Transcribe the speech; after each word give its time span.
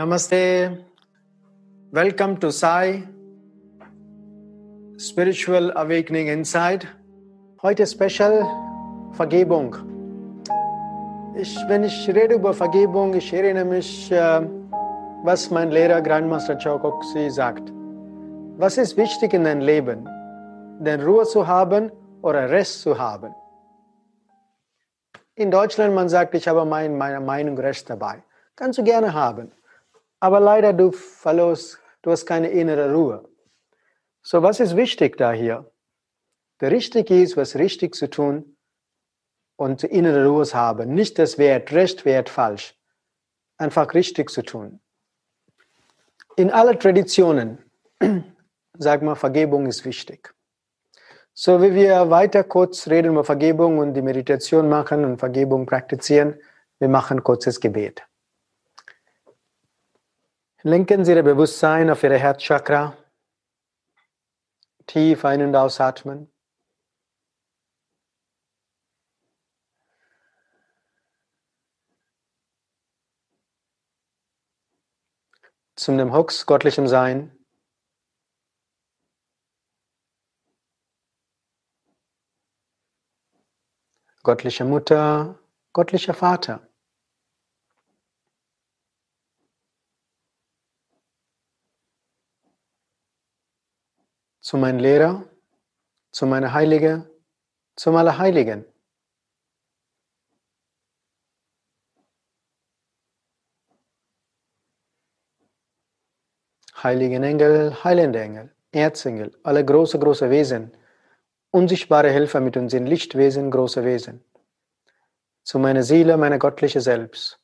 Namaste. 0.00 0.82
Welcome 1.92 2.38
to 2.38 2.50
Sai 2.50 3.06
Spiritual 4.96 5.72
Awakening 5.76 6.28
Inside. 6.28 6.88
Heute 7.60 7.86
Special 7.86 8.46
Vergebung. 9.12 9.76
Ich, 11.36 11.54
wenn 11.68 11.84
ich 11.84 12.08
rede 12.08 12.36
über 12.36 12.54
Vergebung, 12.54 13.12
ich 13.12 13.30
erinnere 13.30 13.66
mich, 13.66 14.10
äh, 14.10 14.40
was 15.22 15.50
mein 15.50 15.70
Lehrer 15.70 16.00
Grandmaster 16.00 16.56
Chokoksi 16.56 17.28
sagt. 17.28 17.70
Was 18.56 18.78
ist 18.78 18.96
wichtig 18.96 19.34
in 19.34 19.44
deinem 19.44 19.60
Leben? 19.60 20.08
Den 20.80 21.02
Ruhe 21.02 21.24
zu 21.26 21.46
haben 21.46 21.92
oder 22.22 22.48
Rest 22.48 22.80
zu 22.80 22.98
haben? 22.98 23.34
In 25.34 25.50
Deutschland, 25.50 25.94
man 25.94 26.08
sagt, 26.08 26.34
ich 26.34 26.48
habe 26.48 26.64
mein, 26.64 26.96
meine 26.96 27.20
Meinung 27.20 27.58
Rest 27.58 27.90
dabei. 27.90 28.22
Kannst 28.56 28.78
du 28.78 28.82
gerne 28.82 29.12
haben. 29.12 29.52
Aber 30.20 30.38
leider, 30.38 30.72
du 30.74 30.92
verlorst, 30.92 31.80
du 32.02 32.10
hast 32.10 32.26
keine 32.26 32.48
innere 32.50 32.92
Ruhe. 32.92 33.28
So, 34.22 34.42
was 34.42 34.60
ist 34.60 34.76
wichtig 34.76 35.16
da 35.16 35.32
hier? 35.32 35.72
Der 36.60 36.70
richtig 36.70 37.10
ist, 37.10 37.38
was 37.38 37.56
richtig 37.56 37.94
zu 37.94 38.08
tun 38.10 38.56
und 39.56 39.82
innere 39.82 40.26
Ruhe 40.26 40.44
zu 40.44 40.56
haben. 40.56 40.94
Nicht 40.94 41.18
das 41.18 41.38
Wert 41.38 41.72
recht, 41.72 42.04
Wert 42.04 42.28
falsch. 42.28 42.78
Einfach 43.56 43.94
richtig 43.94 44.30
zu 44.30 44.42
tun. 44.42 44.80
In 46.36 46.50
allen 46.50 46.78
Traditionen, 46.78 47.58
sag 48.78 49.02
mal, 49.02 49.14
Vergebung 49.14 49.66
ist 49.66 49.84
wichtig. 49.86 50.34
So 51.32 51.62
wie 51.62 51.74
wir 51.74 52.10
weiter 52.10 52.44
kurz 52.44 52.88
reden 52.88 53.12
über 53.12 53.24
Vergebung 53.24 53.78
und 53.78 53.94
die 53.94 54.02
Meditation 54.02 54.68
machen 54.68 55.04
und 55.06 55.18
Vergebung 55.18 55.64
praktizieren, 55.64 56.38
wir 56.78 56.88
machen 56.88 57.22
kurzes 57.22 57.60
Gebet. 57.60 58.02
Lenken 60.62 61.06
Sie 61.06 61.12
Ihr 61.14 61.22
Bewusstsein 61.22 61.88
auf 61.88 62.02
Ihre 62.02 62.18
Herzchakra. 62.18 62.94
Tief 64.86 65.24
ein- 65.24 65.40
und 65.42 65.56
ausatmen. 65.56 66.30
Zum 75.76 75.96
dem 75.96 76.12
Hux 76.12 76.44
göttlichem 76.44 76.86
Sein. 76.86 77.34
Göttliche 84.22 84.66
Mutter, 84.66 85.38
göttlicher 85.72 86.12
Vater. 86.12 86.69
Zu 94.50 94.56
meinem 94.56 94.80
Lehrer, 94.80 95.24
zu 96.10 96.26
meiner 96.26 96.52
Heilige, 96.52 97.08
zum 97.76 97.94
Allerheiligen. 97.94 98.64
Heiligen 106.82 107.22
Engel, 107.22 107.84
heilende 107.84 108.20
Engel, 108.20 108.52
Erzengel, 108.72 109.38
alle 109.44 109.64
große, 109.64 110.00
große 110.00 110.30
Wesen, 110.30 110.72
unsichtbare 111.52 112.10
Helfer 112.10 112.40
mit 112.40 112.56
uns 112.56 112.74
in 112.74 112.88
Lichtwesen, 112.88 113.52
große 113.52 113.84
Wesen. 113.84 114.24
Zu 115.44 115.60
meiner 115.60 115.84
Seele, 115.84 116.16
meiner 116.16 116.40
göttliche 116.40 116.80
Selbst. 116.80 117.38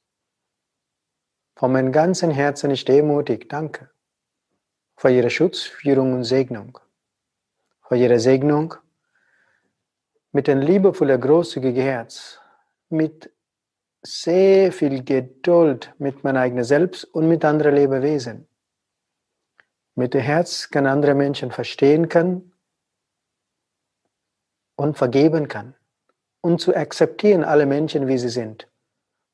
Von 1.54 1.70
meinem 1.70 1.92
ganzen 1.92 2.32
Herzen 2.32 2.72
ich 2.72 2.84
demutig 2.84 3.48
danke 3.48 3.90
für 4.96 5.10
Ihre 5.10 5.30
Schutz, 5.30 5.62
Führung 5.62 6.12
und 6.12 6.24
Segnung 6.24 6.80
für 7.88 7.96
Ihre 7.96 8.18
Segnung 8.18 8.74
mit 10.32 10.48
ein 10.48 10.60
liebevoller, 10.60 11.18
großzügiger 11.18 11.82
Herz, 11.82 12.40
mit 12.88 13.30
sehr 14.02 14.72
viel 14.72 15.02
Geduld 15.02 15.92
mit 15.98 16.22
meinem 16.22 16.36
eigenen 16.36 16.64
Selbst 16.64 17.04
und 17.04 17.28
mit 17.28 17.44
anderen 17.44 17.74
Lebewesen. 17.74 18.46
Mit 19.94 20.14
dem 20.14 20.20
Herz 20.20 20.70
kann 20.70 20.86
andere 20.86 21.14
Menschen 21.14 21.50
verstehen 21.50 22.08
kann 22.08 22.52
und 24.76 24.96
vergeben 24.96 25.48
kann 25.48 25.74
und 26.42 26.60
zu 26.60 26.76
akzeptieren 26.76 27.42
alle 27.42 27.66
Menschen, 27.66 28.06
wie 28.06 28.18
sie 28.18 28.28
sind, 28.28 28.68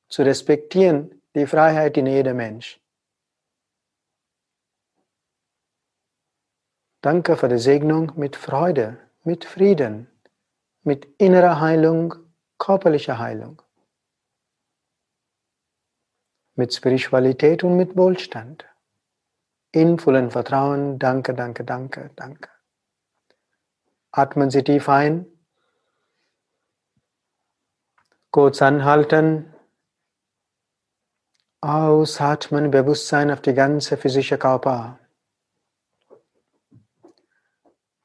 zu 0.08 0.22
respektieren 0.22 1.20
die 1.34 1.46
Freiheit 1.46 1.96
in 1.96 2.06
jedem 2.06 2.36
Mensch. 2.36 2.81
Danke 7.02 7.36
für 7.36 7.48
die 7.48 7.58
Segnung 7.58 8.12
mit 8.14 8.36
Freude, 8.36 8.96
mit 9.24 9.44
Frieden, 9.44 10.06
mit 10.84 11.04
innerer 11.18 11.60
Heilung, 11.60 12.14
körperlicher 12.58 13.18
Heilung, 13.18 13.60
mit 16.54 16.72
Spiritualität 16.72 17.64
und 17.64 17.76
mit 17.76 17.96
Wohlstand. 17.96 18.64
In 19.72 19.98
vollem 19.98 20.30
Vertrauen, 20.30 21.00
danke, 21.00 21.34
danke, 21.34 21.64
danke, 21.64 22.10
danke. 22.14 22.48
Atmen 24.12 24.50
Sie 24.50 24.62
tief 24.62 24.88
ein, 24.88 25.26
kurz 28.30 28.62
anhalten, 28.62 29.52
ausatmen, 31.60 32.70
Bewusstsein 32.70 33.32
auf 33.32 33.40
die 33.40 33.54
ganze 33.54 33.96
physische 33.96 34.38
Körper. 34.38 35.00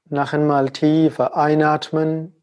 Noch 0.09 0.31
einmal 0.31 0.69
tiefer 0.69 1.35
einatmen. 1.35 2.33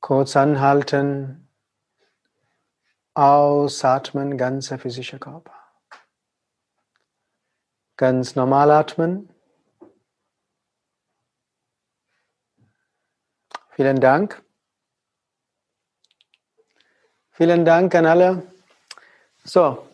Kurz 0.00 0.36
anhalten. 0.36 1.48
Ausatmen, 3.14 4.38
ganzer 4.38 4.78
physischer 4.78 5.18
Körper. 5.18 5.52
Ganz 7.96 8.36
normal 8.36 8.70
atmen. 8.70 9.28
Vielen 13.72 14.00
Dank. 14.00 14.42
Vielen 17.30 17.64
Dank 17.64 17.94
an 17.96 18.06
alle. 18.06 18.52
So, 19.44 19.88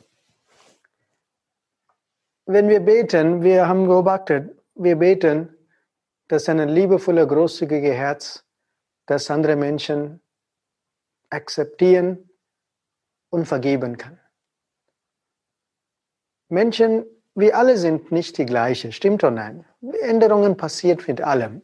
wenn 2.48 2.68
wir 2.68 2.80
beten, 2.80 3.42
wir 3.42 3.68
haben 3.68 3.86
beobachtet, 3.86 4.50
wir 4.74 4.96
beten, 4.96 5.54
dass 6.28 6.48
ein 6.48 6.66
liebevoller, 6.66 7.26
großzügiger 7.26 7.92
Herz, 7.92 8.42
das 9.04 9.30
andere 9.30 9.54
Menschen 9.54 10.22
akzeptieren 11.28 12.30
und 13.28 13.46
vergeben 13.46 13.98
kann. 13.98 14.18
Menschen, 16.48 17.04
wir 17.34 17.54
alle 17.56 17.76
sind 17.76 18.10
nicht 18.12 18.38
die 18.38 18.46
gleiche, 18.46 18.92
stimmt 18.92 19.22
oder 19.22 19.30
nein? 19.30 19.64
Änderungen 20.00 20.56
passieren 20.56 21.02
mit 21.06 21.20
allem. 21.20 21.60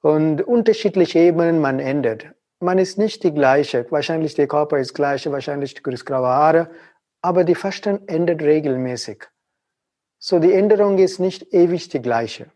Und 0.00 0.40
unterschiedliche 0.40 1.18
Ebenen 1.18 1.60
man 1.60 1.80
ändert. 1.80 2.26
Man 2.60 2.78
ist 2.78 2.96
nicht 2.96 3.22
die 3.24 3.34
gleiche. 3.34 3.86
Wahrscheinlich 3.90 4.34
der 4.34 4.48
Körper 4.48 4.78
ist 4.78 4.94
gleich, 4.94 5.30
wahrscheinlich 5.30 5.74
die 5.74 5.82
graue 5.82 6.28
Haare, 6.28 6.70
aber 7.20 7.44
die 7.44 7.54
Verstand 7.54 8.08
ändert 8.08 8.40
regelmäßig. 8.40 9.26
So 10.18 10.38
die 10.38 10.52
Änderung 10.52 10.98
ist 10.98 11.18
nicht 11.18 11.52
ewig 11.52 11.88
die 11.88 12.02
gleiche. 12.02 12.50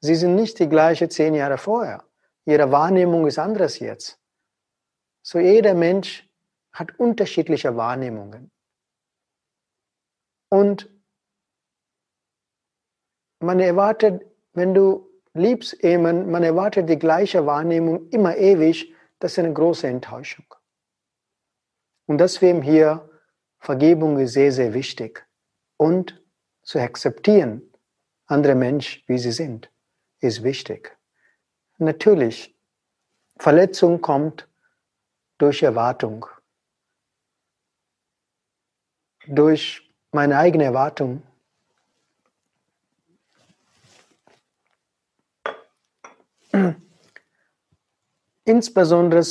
Sie 0.00 0.14
sind 0.14 0.34
nicht 0.34 0.58
die 0.58 0.68
gleiche 0.68 1.08
zehn 1.08 1.34
Jahre 1.34 1.58
vorher. 1.58 2.04
Ihre 2.44 2.70
Wahrnehmung 2.70 3.26
ist 3.26 3.38
anders 3.38 3.78
jetzt. 3.78 4.20
So 5.22 5.38
jeder 5.38 5.74
Mensch 5.74 6.28
hat 6.72 6.98
unterschiedliche 6.98 7.76
Wahrnehmungen. 7.76 8.50
Und 10.50 10.90
man 13.40 13.60
erwartet, 13.60 14.22
wenn 14.52 14.74
du 14.74 15.08
liebst 15.32 15.82
jemanden, 15.82 16.30
man 16.30 16.42
erwartet 16.42 16.88
die 16.88 16.98
gleiche 16.98 17.46
Wahrnehmung 17.46 18.08
immer 18.10 18.36
ewig, 18.36 18.94
das 19.18 19.32
ist 19.32 19.38
eine 19.38 19.52
große 19.52 19.86
Enttäuschung. 19.86 20.46
Und 22.06 22.18
deswegen 22.18 22.62
hier, 22.62 23.08
Vergebung 23.58 24.18
ist 24.18 24.34
sehr, 24.34 24.52
sehr 24.52 24.74
wichtig. 24.74 25.26
Und 25.76 26.23
zu 26.64 26.80
akzeptieren, 26.80 27.62
andere 28.26 28.54
Menschen, 28.54 29.02
wie 29.06 29.18
sie 29.18 29.32
sind, 29.32 29.70
ist 30.20 30.42
wichtig. 30.42 30.96
Natürlich, 31.78 32.56
Verletzung 33.38 34.00
kommt 34.00 34.48
durch 35.38 35.62
Erwartung, 35.62 36.26
durch 39.26 39.88
meine 40.10 40.38
eigene 40.38 40.64
Erwartung. 40.64 41.22
Insbesondere 48.44 49.22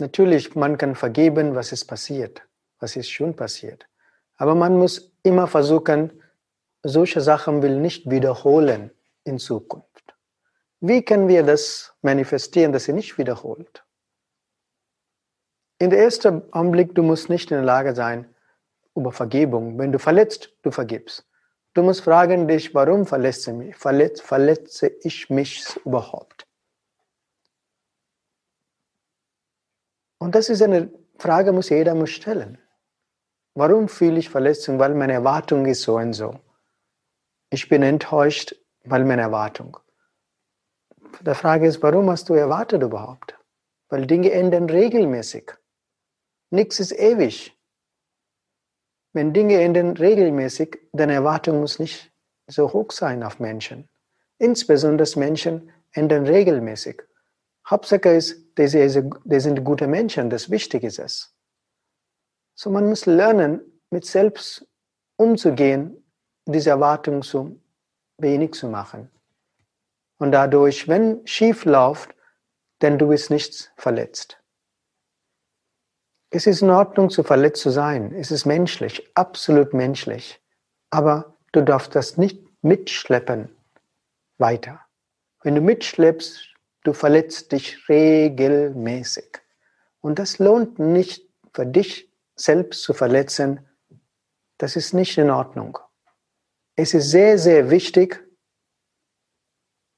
Natürlich, 0.00 0.56
man 0.56 0.76
kann 0.76 0.96
vergeben, 0.96 1.54
was 1.54 1.70
ist 1.72 1.84
passiert, 1.84 2.42
was 2.80 2.96
ist 2.96 3.10
schon 3.10 3.36
passiert. 3.36 3.86
Aber 4.36 4.54
man 4.54 4.76
muss 4.76 5.13
immer 5.24 5.48
versuchen, 5.48 6.22
solche 6.84 7.20
Sachen 7.20 7.62
will 7.62 7.80
nicht 7.80 8.08
wiederholen 8.08 8.92
in 9.24 9.38
Zukunft. 9.38 10.14
Wie 10.80 11.02
können 11.02 11.28
wir 11.28 11.42
das 11.42 11.94
manifestieren, 12.02 12.72
dass 12.72 12.84
sie 12.84 12.92
nicht 12.92 13.18
wiederholt? 13.18 13.84
In 15.78 15.90
der 15.90 15.98
ersten 15.98 16.42
Augenblick, 16.52 16.94
du 16.94 17.02
musst 17.02 17.28
nicht 17.28 17.50
in 17.50 17.56
der 17.56 17.64
Lage 17.64 17.94
sein, 17.94 18.32
über 18.94 19.10
Vergebung. 19.10 19.78
Wenn 19.78 19.92
du 19.92 19.98
verletzt, 19.98 20.54
du 20.62 20.70
vergibst. 20.70 21.26
Du 21.72 21.82
musst 21.82 22.02
fragen 22.02 22.46
dich, 22.46 22.74
warum 22.74 23.04
verletze, 23.04 23.52
mich, 23.52 23.74
verletze, 23.76 24.22
verletze 24.22 24.86
ich 25.02 25.28
mich 25.30 25.64
überhaupt? 25.84 26.46
Und 30.18 30.34
das 30.34 30.48
ist 30.48 30.62
eine 30.62 30.92
Frage, 31.18 31.52
muss 31.52 31.70
jeder 31.70 31.94
muss 31.94 32.10
stellen. 32.10 32.58
Warum 33.54 33.88
fühle 33.88 34.18
ich 34.18 34.30
Verletzung? 34.30 34.78
Weil 34.78 34.94
meine 34.94 35.12
Erwartung 35.12 35.66
ist 35.66 35.82
so 35.82 35.96
und 35.96 36.12
so. 36.12 36.40
Ich 37.50 37.68
bin 37.68 37.82
enttäuscht, 37.82 38.56
weil 38.84 39.04
meine 39.04 39.22
Erwartung. 39.22 39.78
Die 41.20 41.34
Frage 41.34 41.68
ist, 41.68 41.80
warum 41.82 42.10
hast 42.10 42.28
du 42.28 42.34
erwartet 42.34 42.82
überhaupt? 42.82 43.38
Weil 43.88 44.06
Dinge 44.06 44.32
ändern 44.32 44.68
regelmäßig. 44.68 45.52
Nichts 46.50 46.80
ist 46.80 46.92
ewig. 46.92 47.56
Wenn 49.12 49.32
Dinge 49.32 49.60
ändern 49.60 49.96
regelmäßig, 49.96 50.78
dann 50.92 51.10
Erwartung 51.10 51.60
muss 51.60 51.78
nicht 51.78 52.12
so 52.48 52.72
hoch 52.72 52.90
sein 52.90 53.22
auf 53.22 53.38
Menschen. 53.38 53.88
Insbesondere 54.38 55.08
Menschen 55.16 55.70
ändern 55.92 56.26
regelmäßig. 56.26 57.02
Hauptsache 57.68 58.08
ist, 58.08 58.58
die 58.58 58.66
sind 59.40 59.64
gute 59.64 59.86
Menschen, 59.86 60.28
das 60.28 60.50
Wichtige 60.50 60.88
ist 60.88 60.98
es. 60.98 61.33
So 62.54 62.70
man 62.70 62.88
muss 62.88 63.06
lernen, 63.06 63.60
mit 63.90 64.04
selbst 64.04 64.66
umzugehen, 65.16 66.04
diese 66.46 66.70
Erwartung 66.70 67.22
so 67.22 67.56
wenig 68.18 68.54
zu 68.54 68.68
machen. 68.68 69.10
Und 70.18 70.32
dadurch, 70.32 70.88
wenn 70.88 71.26
schief 71.26 71.64
läuft, 71.64 72.14
dann 72.78 72.98
du 72.98 73.08
bist 73.08 73.30
nichts 73.30 73.70
verletzt. 73.76 74.38
Es 76.30 76.46
ist 76.46 76.62
in 76.62 76.70
Ordnung, 76.70 77.10
zu 77.10 77.22
verletzt 77.22 77.62
zu 77.62 77.70
sein. 77.70 78.12
Es 78.12 78.30
ist 78.30 78.44
menschlich, 78.44 79.08
absolut 79.14 79.72
menschlich. 79.72 80.40
Aber 80.90 81.36
du 81.52 81.62
darfst 81.62 81.94
das 81.94 82.16
nicht 82.16 82.42
mitschleppen 82.62 83.54
weiter. 84.38 84.80
Wenn 85.42 85.54
du 85.54 85.60
mitschleppst, 85.60 86.54
du 86.82 86.92
verletzt 86.92 87.52
dich 87.52 87.88
regelmäßig. 87.88 89.40
Und 90.00 90.18
das 90.18 90.38
lohnt 90.38 90.78
nicht 90.78 91.28
für 91.52 91.66
dich 91.66 92.10
selbst 92.36 92.82
zu 92.82 92.92
verletzen. 92.92 93.66
Das 94.58 94.76
ist 94.76 94.94
nicht 94.94 95.18
in 95.18 95.30
Ordnung. 95.30 95.78
Es 96.76 96.94
ist 96.94 97.10
sehr, 97.10 97.38
sehr 97.38 97.70
wichtig, 97.70 98.24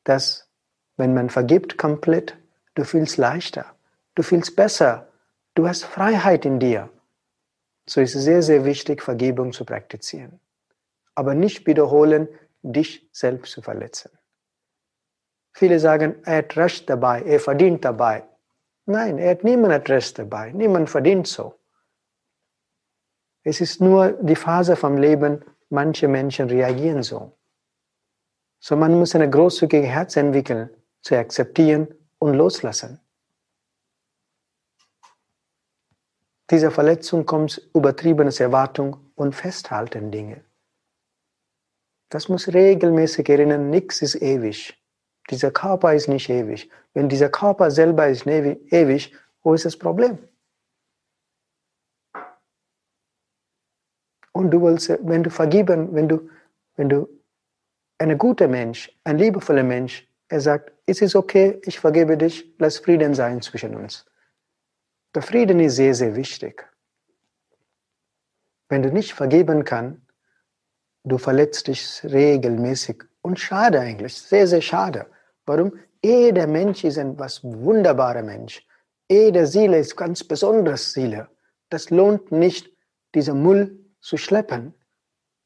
dass 0.05 0.49
wenn 0.97 1.15
man 1.15 1.31
vergibt 1.31 1.79
komplett, 1.79 2.37
du 2.75 2.85
fühlst 2.85 3.17
leichter, 3.17 3.75
du 4.15 4.23
fühlst 4.23 4.57
besser, 4.57 5.09
du 5.55 5.67
hast 5.69 5.85
Freiheit 5.85 6.45
in 6.45 6.59
dir. 6.59 6.91
So 7.87 8.01
ist 8.01 8.15
es 8.15 8.25
sehr, 8.25 8.43
sehr 8.43 8.65
wichtig, 8.65 9.03
Vergebung 9.03 9.53
zu 9.53 9.65
praktizieren. 9.65 10.41
Aber 11.15 11.35
nicht 11.35 11.67
wiederholen, 11.67 12.29
dich 12.63 13.09
selbst 13.13 13.53
zu 13.53 13.63
verletzen. 13.63 14.11
Viele 15.53 15.79
sagen, 15.81 16.17
er 16.25 16.39
hat 16.39 16.57
Recht 16.57 16.91
dabei, 16.91 17.23
er 17.23 17.41
verdient 17.41 17.85
dabei. 17.85 18.25
Nein, 18.85 19.19
er 19.19 19.31
hat 19.31 19.45
niemand 19.45 19.89
Recht 19.89 20.19
dabei, 20.19 20.53
niemand 20.53 20.91
verdient 20.91 21.27
so. 21.27 21.55
Es 23.49 23.61
ist 23.61 23.81
nur 23.81 24.11
die 24.21 24.35
Phase 24.35 24.75
vom 24.75 24.97
Leben, 24.97 25.41
manche 25.71 26.09
Menschen 26.09 26.49
reagieren 26.49 27.05
so. 27.05 27.31
So 28.59 28.75
man 28.75 28.99
muss 28.99 29.15
ein 29.15 29.31
großzügiges 29.31 29.89
Herz 29.89 30.17
entwickeln, 30.17 30.69
zu 31.01 31.15
akzeptieren 31.17 31.87
und 32.19 32.35
loslassen. 32.35 32.99
Diese 36.51 36.73
Verletzung 36.73 37.25
kommt 37.25 37.71
übertriebenes 37.73 38.41
Erwartung 38.41 38.97
und 39.15 39.33
Festhalten 39.33 40.11
Dinge. 40.11 40.45
Das 42.09 42.29
muss 42.29 42.49
regelmäßig 42.49 43.29
erinnern, 43.29 43.71
nichts 43.71 44.03
ist 44.03 44.17
ewig. 44.17 44.77
Dieser 45.31 45.53
Körper 45.53 45.95
ist 45.95 46.09
nicht 46.09 46.29
ewig. 46.29 46.69
Wenn 46.95 47.09
dieser 47.09 47.29
Körper 47.29 47.71
selber 47.71 48.09
ist 48.09 48.27
ewig, 48.27 49.15
wo 49.45 49.55
ist 49.55 49.67
das 49.67 49.77
Problem? 49.77 50.19
Und 54.37 54.51
du 54.51 54.61
willst, 54.61 54.91
wenn 55.03 55.23
du 55.23 55.31
vergeben, 55.31 55.95
wenn 55.95 56.11
du, 56.11 56.29
wenn 56.77 56.91
du 56.91 57.09
ein 57.97 58.19
guter 58.19 58.49
Mensch, 58.49 58.95
ein 59.03 59.17
liebevoller 59.17 59.63
Mensch, 59.63 60.07
er 60.29 60.43
sagt, 60.43 60.73
es 60.85 61.01
ist 61.01 61.17
okay, 61.17 61.59
ich 61.65 61.81
vergebe 61.81 62.19
dich, 62.19 62.55
lass 62.59 62.77
Frieden 62.77 63.15
sein 63.15 63.41
zwischen 63.41 63.75
uns. 63.75 64.05
Der 65.15 65.23
Frieden 65.23 65.59
ist 65.61 65.77
sehr, 65.77 65.95
sehr 65.95 66.15
wichtig. 66.15 66.69
Wenn 68.69 68.83
du 68.83 68.93
nicht 68.93 69.15
vergeben 69.15 69.65
kannst, 69.65 70.03
du 71.05 71.17
verletzt 71.17 71.69
dich 71.69 72.03
regelmäßig. 72.05 73.05
Und 73.23 73.41
schade 73.41 73.81
eigentlich, 73.81 74.13
sehr, 74.13 74.47
sehr 74.47 74.61
schade. 74.61 75.07
Warum? 75.47 75.73
Jeder 76.05 76.47
Mensch 76.47 76.85
ist 76.85 76.99
ein 76.99 77.19
was 77.19 77.43
wunderbarer 77.43 78.23
Mensch. 78.23 78.63
Jede 79.11 79.47
Seele 79.47 79.79
ist 79.79 79.97
ganz 79.97 80.23
besonders 80.23 80.93
Seele. 80.93 81.31
Das 81.71 81.89
lohnt 81.89 82.31
nicht, 82.33 82.71
dieser 83.15 83.33
Müll 83.33 83.86
zu 84.01 84.17
schleppen, 84.17 84.75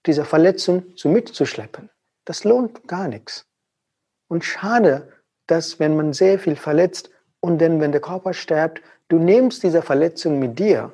diese 0.07 0.25
Verletzung 0.25 0.97
zu 0.97 1.09
mitzuschleppen. 1.09 1.91
Das 2.25 2.45
lohnt 2.45 2.87
gar 2.87 3.09
nichts. 3.09 3.47
Und 4.29 4.45
schade, 4.45 5.09
dass 5.47 5.81
wenn 5.81 5.97
man 5.97 6.13
sehr 6.13 6.39
viel 6.39 6.57
verletzt 6.57 7.11
und 7.41 7.61
dann, 7.61 7.81
wenn 7.81 7.93
der 7.93 8.01
Körper 8.01 8.33
stirbt, 8.33 8.83
du 9.09 9.19
nimmst 9.19 9.63
diese 9.63 9.83
Verletzung 9.83 10.39
mit 10.39 10.59
dir. 10.59 10.93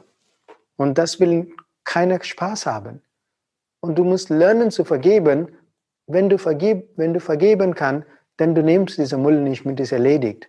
Und 0.77 0.97
das 0.99 1.21
will 1.21 1.53
keiner 1.85 2.23
Spaß 2.23 2.67
haben. 2.67 3.03
Und 3.81 3.97
du 3.99 4.05
musst 4.05 4.31
lernen 4.31 4.71
zu 4.71 4.85
vergeben. 4.85 5.49
Wenn 6.07 6.29
du, 6.29 6.39
vergib, 6.39 6.97
wenn 6.97 7.13
du 7.13 7.21
vergeben 7.21 7.75
kannst, 7.75 8.07
denn 8.39 8.55
du 8.55 8.63
nimmst 8.63 8.99
diese 8.99 9.19
Müll 9.19 9.41
nicht 9.41 9.65
mit, 9.65 9.81
ist 9.81 9.93
erledigt. 9.93 10.49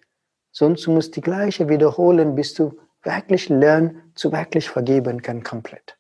Sonst 0.52 0.88
musst 0.88 1.10
du 1.10 1.14
die 1.16 1.22
gleiche 1.22 1.68
wiederholen, 1.70 2.36
bis 2.36 2.54
du 2.54 2.80
wirklich 3.04 3.50
lernst, 3.50 3.96
zu 4.16 4.32
wirklich 4.32 4.70
vergeben 4.70 5.22
kann, 5.22 5.44
komplett. 5.44 5.97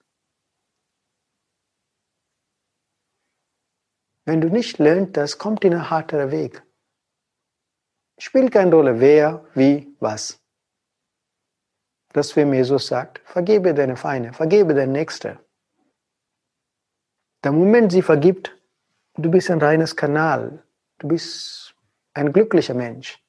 Wenn 4.27 4.41
du 4.41 4.49
nicht 4.49 4.77
lernst, 4.77 5.39
kommt 5.39 5.63
in 5.63 5.73
ein 5.73 5.89
harter 5.89 6.31
Weg. 6.31 6.61
Spielt 8.19 8.51
keine 8.51 8.75
Rolle, 8.75 8.99
wer, 8.99 9.45
wie, 9.53 9.95
was. 10.01 10.37
Das, 12.11 12.35
wie 12.35 12.41
Jesus 12.41 12.87
sagt, 12.87 13.21
vergebe 13.23 13.73
deine 13.73 13.95
Feinde, 13.95 14.33
vergebe 14.33 14.73
deine 14.73 14.91
Nächste. 14.91 15.39
Der 17.41 17.53
Moment, 17.53 17.93
sie 17.93 18.01
vergibt, 18.01 18.53
du 19.15 19.31
bist 19.31 19.49
ein 19.49 19.61
reines 19.61 19.95
Kanal. 19.95 20.61
Du 20.97 21.07
bist 21.07 21.73
ein 22.13 22.33
glücklicher 22.33 22.73
Mensch. 22.73 23.23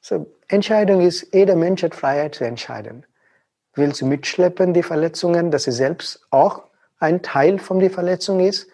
So, 0.00 0.34
Entscheidung 0.48 1.02
ist, 1.02 1.34
jeder 1.34 1.54
Mensch 1.54 1.82
hat 1.82 1.94
Freiheit 1.94 2.36
zu 2.36 2.44
entscheiden. 2.44 3.04
Willst 3.74 4.00
du 4.00 4.06
mitschleppen 4.06 4.72
die 4.72 4.82
Verletzungen, 4.82 5.50
dass 5.50 5.64
sie 5.64 5.72
selbst 5.72 6.26
auch 6.30 6.69
ein 7.00 7.22
Teil 7.22 7.58
von 7.58 7.80
der 7.80 7.90
Verletzung 7.90 8.40
ist? 8.40 8.68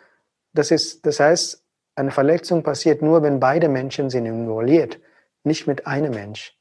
Das, 0.52 0.70
ist, 0.70 1.06
das 1.06 1.20
heißt, 1.20 1.64
eine 1.94 2.10
Verletzung 2.10 2.62
passiert 2.62 3.00
nur, 3.00 3.22
wenn 3.22 3.40
beide 3.40 3.68
Menschen 3.68 4.10
sind 4.10 4.26
involviert, 4.26 5.00
nicht 5.44 5.66
mit 5.66 5.86
einem 5.86 6.12
Mensch. 6.12 6.54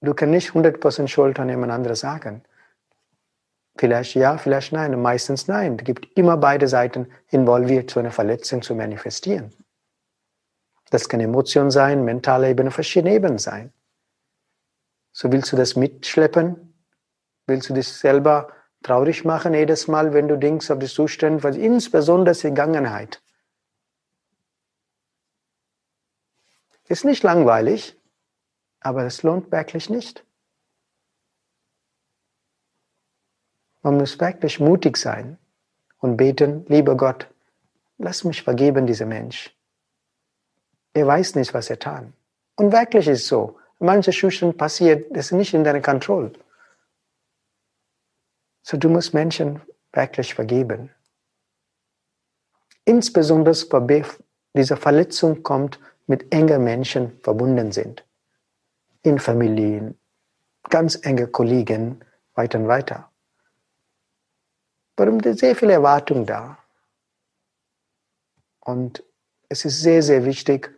Du 0.00 0.14
kannst 0.14 0.32
nicht 0.32 0.50
100% 0.50 1.08
Schuld 1.08 1.38
an 1.38 1.48
jemand 1.48 1.72
anderes 1.72 2.00
sagen. 2.00 2.44
Vielleicht 3.76 4.14
ja, 4.14 4.38
vielleicht 4.38 4.72
nein. 4.72 5.00
Meistens 5.00 5.48
nein. 5.48 5.76
Es 5.78 5.84
gibt 5.84 6.16
immer 6.16 6.36
beide 6.36 6.68
Seiten 6.68 7.10
involviert, 7.30 7.90
so 7.90 8.00
eine 8.00 8.12
Verletzung 8.12 8.62
zu 8.62 8.74
manifestieren. 8.74 9.52
Das 10.90 11.08
kann 11.08 11.20
Emotion 11.20 11.70
sein, 11.70 12.04
mentale 12.04 12.50
Ebene, 12.50 12.70
verschiedene 12.70 13.14
Ebenen 13.14 13.38
sein. 13.38 13.72
So 15.12 15.32
willst 15.32 15.52
du 15.52 15.56
das 15.56 15.74
mitschleppen? 15.74 16.63
Willst 17.46 17.68
du 17.68 17.74
dich 17.74 17.88
selber 17.88 18.52
traurig 18.82 19.24
machen 19.24 19.54
jedes 19.54 19.88
Mal, 19.88 20.12
wenn 20.12 20.28
du 20.28 20.36
denkst 20.36 20.70
auf 20.70 20.78
die 20.78 20.86
Zustände, 20.86 21.48
insbesondere 21.48 22.34
die 22.34 22.40
Vergangenheit. 22.40 23.22
Ist 26.86 27.04
nicht 27.04 27.22
langweilig, 27.22 27.98
aber 28.80 29.04
es 29.04 29.22
lohnt 29.22 29.50
wirklich 29.50 29.88
nicht. 29.88 30.24
Man 33.82 33.96
muss 33.96 34.20
wirklich 34.20 34.60
mutig 34.60 34.96
sein 34.96 35.38
und 35.98 36.16
beten, 36.16 36.64
lieber 36.68 36.96
Gott, 36.96 37.28
lass 37.98 38.24
mich 38.24 38.42
vergeben, 38.42 38.86
dieser 38.86 39.06
Mensch. 39.06 39.54
Er 40.92 41.06
weiß 41.06 41.34
nicht, 41.34 41.52
was 41.52 41.70
er 41.70 41.78
tat. 41.78 42.04
Und 42.56 42.72
wirklich 42.72 43.08
ist 43.08 43.22
es 43.22 43.28
so. 43.28 43.58
Manche 43.78 44.12
Zustände 44.12 44.56
passiert, 44.56 45.14
das 45.14 45.26
ist 45.26 45.32
nicht 45.32 45.54
in 45.54 45.64
deiner 45.64 45.80
Kontrolle. 45.80 46.32
So, 48.66 48.78
du 48.78 48.88
musst 48.88 49.12
Menschen 49.12 49.60
wirklich 49.92 50.34
vergeben. 50.34 50.90
Insbesondere, 52.86 53.54
weil 53.70 54.06
diese 54.56 54.76
Verletzung 54.78 55.42
kommt, 55.42 55.78
mit 56.06 56.32
engen 56.32 56.64
Menschen 56.64 57.20
verbunden 57.20 57.72
sind. 57.72 58.04
In 59.02 59.18
Familien, 59.18 59.98
ganz 60.70 60.98
enge 61.02 61.26
Kollegen, 61.26 62.02
weiter 62.34 62.58
und 62.58 62.68
weiter. 62.68 63.10
Warum 64.96 65.20
sind 65.20 65.38
sehr 65.38 65.54
viele 65.54 65.74
Erwartungen 65.74 66.24
da? 66.24 66.56
Und 68.60 69.04
es 69.50 69.66
ist 69.66 69.82
sehr, 69.82 70.02
sehr 70.02 70.24
wichtig, 70.24 70.74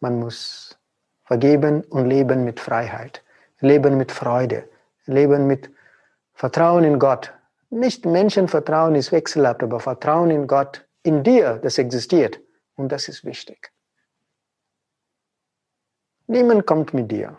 man 0.00 0.18
muss 0.18 0.78
vergeben 1.24 1.82
und 1.84 2.10
leben 2.10 2.44
mit 2.44 2.60
Freiheit, 2.60 3.24
leben 3.60 3.96
mit 3.96 4.12
Freude, 4.12 4.68
leben 5.06 5.46
mit 5.46 5.70
Vertrauen 6.34 6.84
in 6.84 6.98
Gott. 6.98 7.32
Nicht 7.70 8.04
Menschenvertrauen 8.04 8.94
ist 8.94 9.12
wechselhaft, 9.12 9.62
aber 9.62 9.80
Vertrauen 9.80 10.30
in 10.30 10.46
Gott, 10.46 10.86
in 11.02 11.22
dir, 11.22 11.58
das 11.62 11.78
existiert. 11.78 12.40
Und 12.76 12.90
das 12.90 13.08
ist 13.08 13.24
wichtig. 13.24 13.72
Niemand 16.26 16.66
kommt 16.66 16.94
mit 16.94 17.10
dir. 17.10 17.38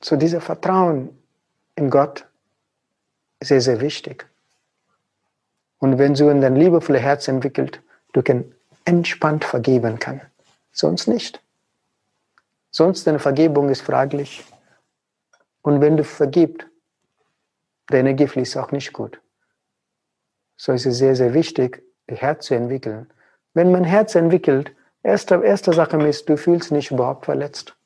So 0.00 0.16
dieser 0.16 0.40
Vertrauen 0.40 1.18
in 1.74 1.90
Gott 1.90 2.26
ist 3.40 3.48
sehr, 3.48 3.60
sehr 3.60 3.80
wichtig. 3.80 4.26
Und 5.78 5.98
wenn 5.98 6.14
du 6.14 6.28
in 6.30 6.40
dein 6.40 6.56
liebevolles 6.56 7.02
Herz 7.02 7.28
entwickelt, 7.28 7.82
du 8.12 8.22
kannst 8.22 8.50
entspannt 8.86 9.44
vergeben 9.44 9.98
kann. 9.98 10.20
Sonst 10.72 11.06
nicht. 11.08 11.42
Sonst 12.70 13.06
deine 13.06 13.18
Vergebung 13.18 13.68
ist 13.68 13.82
fraglich. 13.82 14.44
Und 15.66 15.80
wenn 15.80 15.96
du 15.96 16.04
vergibst, 16.04 16.68
deine 17.88 18.10
Energie 18.10 18.28
fließt 18.28 18.56
auch 18.56 18.70
nicht 18.70 18.92
gut. 18.92 19.20
So 20.56 20.70
ist 20.70 20.86
es 20.86 20.98
sehr, 20.98 21.16
sehr 21.16 21.34
wichtig, 21.34 21.82
das 22.06 22.20
Herz 22.20 22.46
zu 22.46 22.54
entwickeln. 22.54 23.12
Wenn 23.52 23.72
man 23.72 23.82
Herz 23.82 24.14
entwickelt, 24.14 24.72
erste, 25.02 25.42
erste 25.42 25.72
Sache 25.72 25.96
ist, 26.06 26.28
du 26.28 26.36
fühlst 26.36 26.70
nicht 26.70 26.92
überhaupt 26.92 27.24
verletzt. 27.24 27.76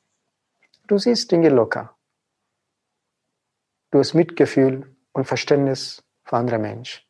Du 0.85 0.99
siehst 0.99 1.31
Dinge 1.31 1.49
locker. 1.49 1.97
Du 3.89 3.97
hast 3.97 4.13
Mitgefühl 4.13 4.95
und 5.13 5.25
Verständnis 5.25 6.03
für 6.23 6.37
andere 6.37 6.59
Menschen. 6.59 7.01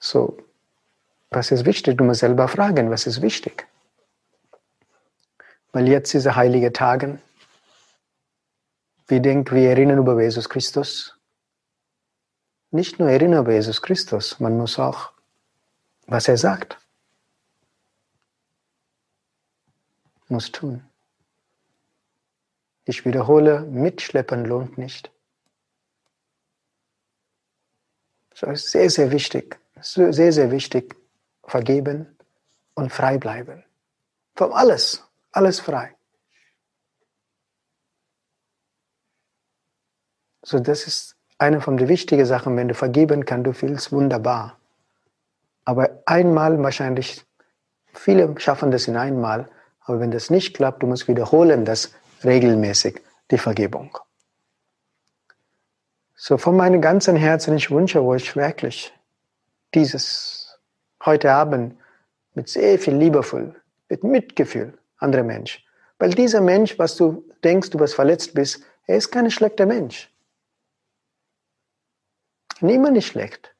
So, 0.00 0.36
was 1.30 1.52
ist 1.52 1.64
wichtig? 1.64 1.96
Du 1.96 2.02
musst 2.02 2.20
selber 2.20 2.48
fragen, 2.48 2.90
was 2.90 3.06
ist 3.06 3.22
wichtig? 3.22 3.69
Weil 5.72 5.88
jetzt 5.88 6.12
diese 6.12 6.36
heiligen 6.36 6.72
Tage, 6.72 7.20
wir 9.06 9.20
denken, 9.20 9.54
wir 9.54 9.70
erinnern 9.70 9.98
über 9.98 10.20
Jesus 10.20 10.48
Christus. 10.48 11.16
Nicht 12.70 12.98
nur 12.98 13.10
erinnern 13.10 13.40
über 13.40 13.52
Jesus 13.52 13.82
Christus, 13.82 14.38
man 14.40 14.56
muss 14.56 14.78
auch, 14.78 15.12
was 16.06 16.28
er 16.28 16.36
sagt, 16.36 16.78
muss 20.28 20.52
tun. 20.52 20.84
Ich 22.84 23.04
wiederhole, 23.04 23.62
mitschleppen 23.62 24.44
lohnt 24.44 24.78
nicht. 24.78 25.10
Das 28.30 28.64
ist 28.64 28.70
sehr, 28.70 28.88
sehr 28.90 29.10
wichtig 29.10 29.60
sehr, 29.82 30.32
sehr 30.32 30.50
wichtig, 30.50 30.96
vergeben 31.44 32.06
und 32.74 32.92
frei 32.92 33.18
bleiben. 33.18 33.64
Von 34.34 34.52
alles, 34.52 35.02
alles 35.32 35.60
frei. 35.60 35.94
So, 40.42 40.58
das 40.58 40.86
ist 40.86 41.16
eine 41.38 41.60
von 41.60 41.76
den 41.76 41.88
wichtigen 41.88 42.26
Sachen, 42.26 42.56
wenn 42.56 42.68
du 42.68 42.74
vergeben 42.74 43.24
kannst, 43.24 43.46
du 43.46 43.52
fühlst 43.52 43.92
wunderbar. 43.92 44.58
Aber 45.64 46.02
einmal 46.06 46.62
wahrscheinlich, 46.62 47.24
viele 47.92 48.38
schaffen 48.40 48.70
das 48.70 48.88
in 48.88 48.96
einmal, 48.96 49.48
aber 49.80 50.00
wenn 50.00 50.10
das 50.10 50.30
nicht 50.30 50.54
klappt, 50.54 50.82
du 50.82 50.86
musst 50.86 51.08
wiederholen 51.08 51.64
das 51.64 51.92
regelmäßig, 52.24 53.00
die 53.30 53.38
Vergebung. 53.38 53.96
So 56.14 56.36
von 56.36 56.56
meinem 56.56 56.80
ganzen 56.80 57.16
Herzen, 57.16 57.56
ich 57.56 57.70
wünsche 57.70 58.02
euch 58.02 58.36
wirklich, 58.36 58.92
dieses 59.74 60.58
heute 61.04 61.32
Abend 61.32 61.78
mit 62.34 62.48
sehr 62.48 62.78
viel 62.78 62.94
liebevoll, 62.94 63.54
mit 63.88 64.04
Mitgefühl 64.04 64.79
andere 65.00 65.22
Mensch. 65.24 65.64
Weil 65.98 66.10
dieser 66.10 66.40
Mensch, 66.40 66.78
was 66.78 66.96
du 66.96 67.24
denkst, 67.44 67.70
du 67.70 67.80
was 67.80 67.94
verletzt 67.94 68.34
bist, 68.34 68.64
er 68.86 68.96
ist 68.96 69.10
kein 69.10 69.30
schlechter 69.30 69.66
Mensch. 69.66 70.10
Niemand 72.60 72.96
ist 72.96 73.06
schlecht. 73.06 73.54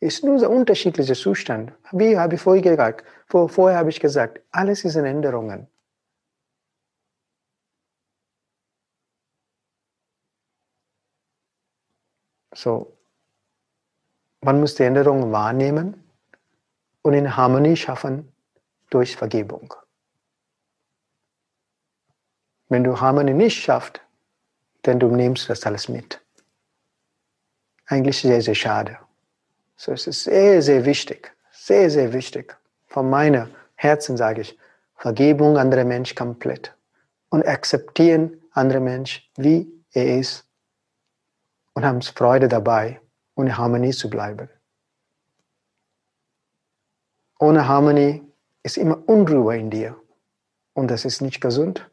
Ist 0.00 0.24
nur 0.24 0.42
ein 0.42 0.46
unterschiedlicher 0.46 1.14
Zustand. 1.14 1.72
Wie 1.92 2.16
habe 2.18 2.36
ich 2.36 2.40
vorher 2.40 2.62
gesagt? 2.62 3.04
Vor, 3.26 3.48
vorher 3.48 3.78
habe 3.78 3.90
ich 3.90 4.00
gesagt, 4.00 4.40
alles 4.50 4.84
ist 4.84 4.96
in 4.96 5.04
Änderungen. 5.04 5.66
So, 12.54 12.96
man 14.42 14.58
muss 14.58 14.74
die 14.74 14.82
Änderung 14.82 15.30
wahrnehmen 15.32 16.02
und 17.02 17.14
in 17.14 17.36
Harmonie 17.36 17.76
schaffen 17.76 18.32
durch 18.90 19.16
Vergebung. 19.16 19.74
Wenn 22.70 22.84
du 22.84 22.98
Harmonie 22.98 23.34
nicht 23.34 23.62
schaffst, 23.62 24.00
dann 24.82 24.98
du 25.00 25.08
nimmst 25.08 25.50
das 25.50 25.66
alles 25.66 25.88
mit. 25.88 26.20
Eigentlich 27.86 28.20
sehr, 28.20 28.40
sehr 28.40 28.54
schade. 28.54 28.96
So 29.76 29.92
es 29.92 30.06
ist 30.06 30.24
sehr, 30.24 30.62
sehr 30.62 30.84
wichtig, 30.84 31.34
sehr, 31.50 31.90
sehr 31.90 32.12
wichtig. 32.12 32.56
Von 32.86 33.10
meinem 33.10 33.50
Herzen 33.74 34.16
sage 34.16 34.42
ich, 34.42 34.56
Vergebung 34.94 35.58
anderer 35.58 35.84
Mensch 35.84 36.14
komplett 36.14 36.74
und 37.30 37.44
akzeptieren 37.46 38.40
andere 38.52 38.80
Mensch, 38.80 39.28
wie 39.36 39.66
er 39.92 40.18
ist 40.20 40.46
und 41.74 41.84
haben 41.84 42.02
Freude 42.02 42.46
dabei 42.48 43.00
in 43.34 43.56
Harmonie 43.56 43.92
zu 43.92 44.08
bleiben. 44.08 44.48
Ohne 47.40 47.66
Harmonie 47.66 48.22
ist 48.62 48.76
immer 48.76 49.02
Unruhe 49.08 49.56
in 49.56 49.70
dir 49.70 49.96
und 50.74 50.88
das 50.88 51.04
ist 51.04 51.20
nicht 51.20 51.40
gesund. 51.40 51.89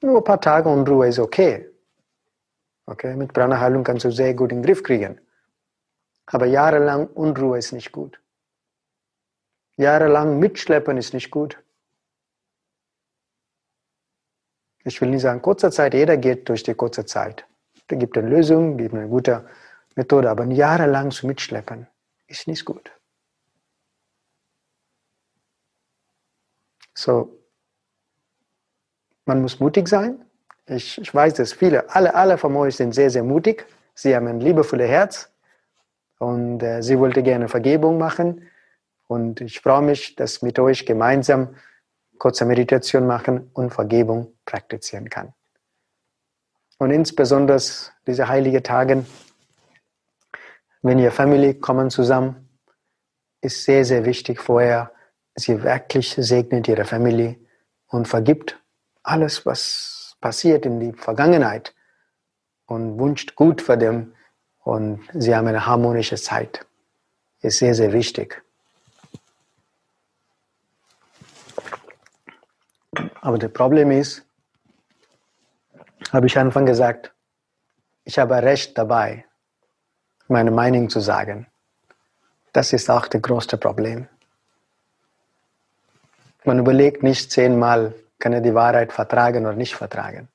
Nur 0.00 0.18
ein 0.18 0.24
paar 0.24 0.40
Tage 0.40 0.68
Unruhe 0.68 1.08
ist 1.08 1.18
okay. 1.18 1.68
Okay, 2.86 3.16
mit 3.16 3.32
Prana-Heilung 3.32 3.84
kannst 3.84 4.04
du 4.04 4.10
sehr 4.10 4.34
gut 4.34 4.52
in 4.52 4.58
den 4.58 4.64
Griff 4.64 4.82
kriegen. 4.82 5.20
Aber 6.26 6.46
jahrelang 6.46 7.08
Unruhe 7.08 7.58
ist 7.58 7.72
nicht 7.72 7.92
gut. 7.92 8.20
Jahrelang 9.76 10.38
mitschleppen 10.38 10.96
ist 10.96 11.14
nicht 11.14 11.30
gut. 11.30 11.62
Ich 14.84 15.00
will 15.00 15.10
nicht 15.10 15.22
sagen, 15.22 15.42
kurzer 15.42 15.70
Zeit, 15.70 15.94
jeder 15.94 16.16
geht 16.16 16.48
durch 16.48 16.62
die 16.62 16.74
kurze 16.74 17.04
Zeit. 17.04 17.46
Da 17.88 17.96
gibt 17.96 18.16
eine 18.16 18.28
Lösung, 18.28 18.76
gibt 18.76 18.94
eine 18.94 19.08
gute 19.08 19.48
Methode, 19.94 20.30
aber 20.30 20.44
jahrelang 20.46 21.10
zu 21.10 21.26
mitschleppen 21.26 21.86
ist 22.26 22.46
nicht 22.46 22.64
gut. 22.64 22.90
So, 26.94 27.37
man 29.28 29.42
muss 29.42 29.60
mutig 29.60 29.88
sein. 29.88 30.24
Ich, 30.66 30.98
ich 30.98 31.14
weiß, 31.14 31.34
dass 31.34 31.52
viele, 31.52 31.94
alle, 31.94 32.14
alle 32.14 32.38
von 32.38 32.56
euch 32.56 32.76
sind 32.76 32.94
sehr, 32.94 33.10
sehr 33.10 33.22
mutig. 33.22 33.66
Sie 33.94 34.16
haben 34.16 34.26
ein 34.26 34.40
liebevolles 34.40 34.88
Herz 34.88 35.30
und 36.18 36.62
äh, 36.62 36.82
sie 36.82 36.98
wollte 36.98 37.22
gerne 37.22 37.48
Vergebung 37.48 37.98
machen. 37.98 38.48
Und 39.06 39.40
ich 39.40 39.60
freue 39.60 39.82
mich, 39.82 40.16
dass 40.16 40.42
mit 40.42 40.58
euch 40.58 40.84
gemeinsam 40.84 41.54
kurze 42.18 42.44
Meditation 42.44 43.06
machen 43.06 43.50
und 43.52 43.72
Vergebung 43.72 44.32
praktizieren 44.44 45.08
kann. 45.08 45.32
Und 46.78 46.90
insbesondere 46.90 47.60
diese 48.06 48.28
heiligen 48.28 48.62
Tage, 48.62 49.04
wenn 50.82 50.98
ihr 50.98 51.12
Familie 51.12 51.54
kommen 51.54 51.90
zusammen, 51.90 52.48
ist 53.40 53.64
sehr, 53.64 53.84
sehr 53.84 54.04
wichtig 54.04 54.40
vorher, 54.40 54.92
sie 55.34 55.62
wirklich 55.62 56.14
segnet 56.18 56.66
ihre 56.68 56.84
Familie 56.84 57.36
und 57.88 58.08
vergibt 58.08 58.58
alles, 59.08 59.46
was 59.46 60.16
passiert 60.20 60.66
in 60.66 60.80
die 60.80 60.92
Vergangenheit 60.92 61.74
und 62.66 62.98
wünscht 62.98 63.34
gut 63.34 63.62
für 63.62 63.76
dem 63.76 64.14
und 64.64 65.00
sie 65.14 65.34
haben 65.34 65.46
eine 65.46 65.64
harmonische 65.66 66.16
Zeit. 66.16 66.66
Ist 67.40 67.58
sehr, 67.58 67.74
sehr 67.74 67.92
wichtig. 67.92 68.42
Aber 73.20 73.38
das 73.38 73.52
Problem 73.52 73.90
ist, 73.90 74.24
habe 76.12 76.26
ich 76.26 76.38
Anfang 76.38 76.66
gesagt, 76.66 77.12
ich 78.04 78.18
habe 78.18 78.42
Recht 78.42 78.76
dabei. 78.76 79.24
meine 80.28 80.50
Meinung 80.50 80.90
zu 80.90 81.00
sagen. 81.00 81.46
Das 82.52 82.72
ist 82.72 82.90
auch 82.90 83.08
das 83.08 83.22
größte 83.22 83.56
Problem. 83.56 84.08
Man 86.44 86.58
überlegt 86.58 87.02
nicht 87.02 87.30
zehnmal, 87.30 87.94
kann 88.18 88.32
er 88.32 88.40
die 88.40 88.54
Wahrheit 88.54 88.92
vertragen 88.92 89.46
oder 89.46 89.56
nicht 89.56 89.74
vertragen. 89.74 90.28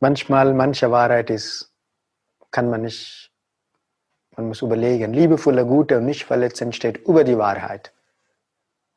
Manchmal, 0.00 0.54
manche 0.54 0.90
Wahrheit 0.90 1.28
ist, 1.30 1.74
kann 2.50 2.70
man 2.70 2.82
nicht, 2.82 3.30
man 4.36 4.48
muss 4.48 4.62
überlegen. 4.62 5.12
Liebevolle, 5.12 5.66
gute 5.66 5.98
und 5.98 6.06
nicht 6.06 6.24
verletzend 6.24 6.74
steht 6.74 6.98
über 7.06 7.24
die 7.24 7.36
Wahrheit. 7.36 7.92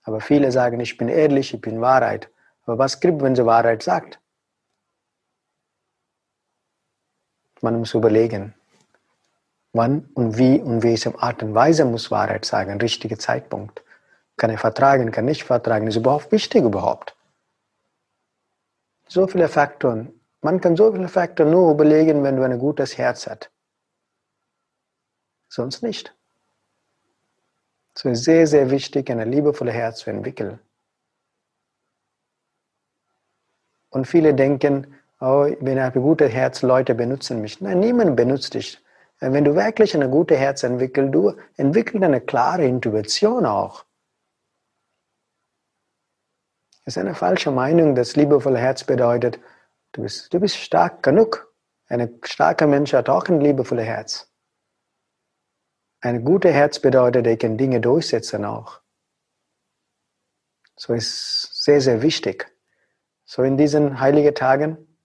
Aber 0.04 0.22
viele 0.22 0.52
sagen, 0.52 0.80
ich 0.80 0.98
bin 0.98 1.10
ehrlich, 1.10 1.54
ich 1.54 1.62
bin 1.62 1.82
Wahrheit. 1.82 2.30
Aber 2.66 2.78
was 2.78 3.00
gibt, 3.00 3.22
wenn 3.22 3.36
sie 3.36 3.46
Wahrheit 3.46 3.84
sagt? 3.84 4.20
Man 7.62 7.80
muss 7.80 7.94
überlegen, 7.94 8.54
wann 9.74 10.10
und 10.14 10.38
wie 10.38 10.60
und 10.62 10.84
welche 10.84 11.18
Art 11.20 11.44
und 11.44 11.56
Weise 11.56 11.86
muss 11.86 12.12
Wahrheit 12.12 12.46
sagen, 12.46 12.80
richtiger 12.80 13.18
Zeitpunkt. 13.18 13.83
Kann 14.38 14.50
er 14.50 14.58
vertragen, 14.58 15.12
kann 15.12 15.26
nicht 15.26 15.44
vertragen, 15.44 15.88
ist 15.88 15.96
überhaupt 15.96 16.32
wichtig 16.32 16.64
überhaupt. 16.64 17.16
So 19.08 19.28
viele 19.28 19.48
Faktoren. 19.48 20.20
Man 20.42 20.60
kann 20.60 20.76
so 20.76 20.92
viele 20.92 21.08
Faktoren 21.08 21.52
nur 21.52 21.72
überlegen, 21.72 22.24
wenn 22.24 22.36
du 22.36 22.44
ein 22.44 22.58
gutes 22.60 22.98
Herz 22.98 23.28
hast. 23.28 23.52
Sonst 25.50 25.84
nicht. 25.84 26.16
So 27.96 28.10
ist 28.10 28.24
sehr, 28.24 28.48
sehr 28.48 28.72
wichtig, 28.72 29.12
ein 29.12 29.32
liebevolles 29.32 29.74
Herz 29.74 30.00
zu 30.00 30.10
entwickeln. 30.10 30.60
Und 33.92 34.08
viele 34.08 34.34
denken, 34.34 34.96
oh, 35.20 35.46
wenn 35.60 35.78
ich 35.78 35.84
ein 35.84 36.02
gutes 36.02 36.32
Herz, 36.32 36.64
Leute 36.64 36.96
benutzen 36.96 37.40
mich. 37.42 37.62
Nein, 37.62 37.80
niemand 37.80 38.16
benutzt 38.16 38.56
dich. 38.56 38.84
Wenn 39.20 39.46
du 39.46 39.56
wirklich 39.56 39.96
ein 39.96 40.10
gutes 40.10 40.40
Herz 40.40 40.64
entwickelst, 40.64 41.14
du 41.14 41.34
entwickelst 41.56 42.04
eine 42.04 42.20
klare 42.20 42.66
Intuition 42.66 43.46
auch. 43.46 43.86
Es 46.86 46.98
ist 46.98 47.02
eine 47.02 47.16
falsche 47.16 47.52
Meinung, 47.52 47.96
dass 47.96 48.16
liebevolle 48.16 48.60
Herz 48.60 48.84
bedeutet, 48.84 49.40
du 49.94 50.02
bist, 50.02 50.34
du 50.34 50.40
bist 50.40 50.58
stark 50.58 51.02
genug. 51.02 51.54
Ein 51.88 52.20
starker 52.24 52.68
Mensch 52.68 52.94
hat 52.94 53.10
auch 53.10 53.28
ein 53.28 53.40
liebevolles 53.40 53.86
Herz. 53.86 54.30
Ein 56.02 56.26
gutes 56.26 56.52
Herz 56.52 56.80
bedeutet, 56.80 57.26
er 57.26 57.38
kann 57.38 57.58
Dinge 57.58 57.80
durchsetzen 57.80 58.44
auch. 58.44 58.82
So 60.76 60.94
ist 60.94 61.64
sehr, 61.64 61.80
sehr 61.80 62.02
wichtig. 62.02 62.52
So 63.24 63.44
in 63.44 63.58
diesen 63.58 64.02
heiligen 64.02 64.36
Tagen, 64.36 64.98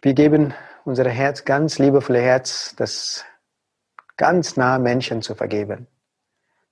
wir 0.00 0.14
geben 0.14 0.54
unser 0.84 1.08
Herz, 1.08 1.44
ganz 1.44 1.78
liebevolle 1.78 2.20
Herz, 2.20 2.74
das 2.76 3.24
ganz 4.16 4.56
nah 4.56 4.78
Menschen 4.78 5.22
zu 5.22 5.34
vergeben. 5.34 5.88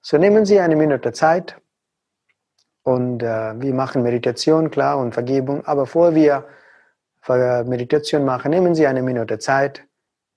So 0.00 0.18
nehmen 0.18 0.46
Sie 0.46 0.60
eine 0.60 0.76
Minute 0.76 1.12
Zeit, 1.12 1.60
und 2.90 3.22
äh, 3.22 3.60
wir 3.60 3.72
machen 3.72 4.02
Meditation, 4.02 4.68
klar, 4.68 4.98
und 4.98 5.12
Vergebung. 5.12 5.64
Aber 5.64 5.82
bevor 5.82 6.14
wir 6.14 6.48
Meditation 7.28 8.24
machen, 8.24 8.50
nehmen 8.50 8.74
Sie 8.74 8.86
eine 8.86 9.02
Minute 9.02 9.38
Zeit, 9.38 9.86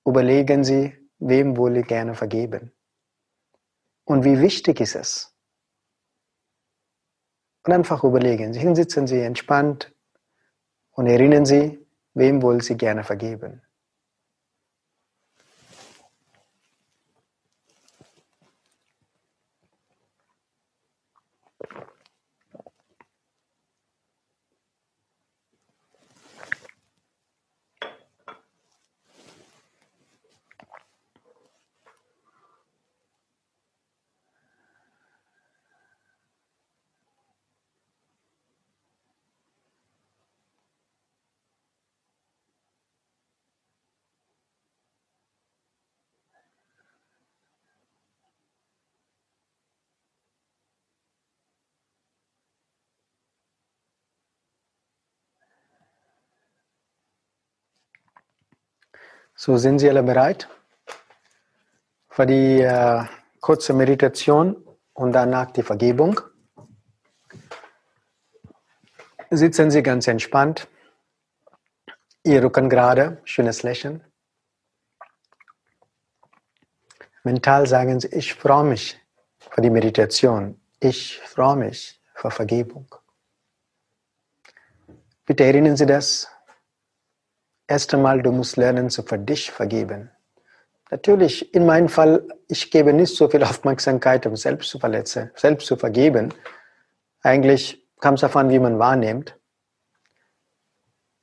überlegen 0.06 0.64
Sie, 0.64 0.94
wem 1.18 1.58
wohl 1.58 1.78
ich 1.78 1.88
gerne 1.88 2.14
vergeben. 2.14 2.72
Und 4.06 4.24
wie 4.24 4.40
wichtig 4.40 4.82
ist 4.82 4.96
es? 4.96 5.36
Und 7.66 7.74
einfach 7.74 8.04
überlegen 8.04 8.54
Sie, 8.54 8.60
hinsitzen 8.60 9.08
Sie 9.08 9.22
entspannt 9.22 9.92
und 10.92 11.08
erinnern 11.08 11.46
Sie, 11.46 11.80
wem 12.14 12.44
wohl 12.44 12.62
Sie 12.62 12.78
gerne 12.78 13.04
vergeben. 13.04 13.64
So 59.36 59.58
sind 59.58 59.80
Sie 59.80 59.90
alle 59.90 60.04
bereit 60.04 60.48
für 62.10 62.26
die 62.26 62.62
äh, 62.62 63.04
kurze 63.42 63.74
Meditation 63.74 64.64
und 64.94 65.14
danach 65.14 65.52
die 65.52 65.64
Vergebung. 65.64 66.22
Sitzen 69.32 69.72
Sie 69.72 69.82
ganz 69.82 70.08
entspannt, 70.08 70.68
Ihr 72.24 72.44
Rücken 72.44 72.70
gerade, 72.70 73.20
schönes 73.26 73.64
Lächeln. 73.64 74.04
Mental 77.24 77.68
sagen 77.68 78.00
Sie, 78.00 78.08
ich 78.10 78.36
freue 78.36 78.64
mich 78.64 79.00
für 79.40 79.62
die 79.62 79.70
Meditation. 79.70 80.62
Ich 80.80 81.20
freue 81.20 81.56
mich 81.56 82.02
für 82.14 82.30
Vergebung. 82.30 82.94
Bitte 85.26 85.46
erinnern 85.46 85.78
Sie 85.78 85.86
das 85.86 86.33
Erst 87.74 87.92
einmal, 87.92 88.22
du 88.22 88.32
musst 88.32 88.56
lernen, 88.56 88.92
zu 88.92 89.02
für 89.02 89.18
dich 89.18 89.50
vergeben. 89.50 90.12
Natürlich, 90.92 91.56
in 91.56 91.66
meinem 91.66 91.90
Fall, 91.90 92.24
ich 92.48 92.70
gebe 92.70 92.94
nicht 92.94 93.16
so 93.16 93.28
viel 93.28 93.44
Aufmerksamkeit, 93.52 94.28
um 94.28 94.36
selbst 94.36 94.70
zu 94.70 94.78
verletzen, 94.78 95.32
selbst 95.36 95.66
zu 95.66 95.76
vergeben. 95.76 96.32
Eigentlich 97.24 97.84
kam 98.00 98.14
es 98.14 98.22
davon, 98.22 98.52
wie 98.52 98.60
man 98.60 98.78
wahrnimmt. 98.78 99.36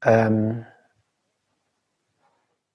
Ähm, 0.05 0.67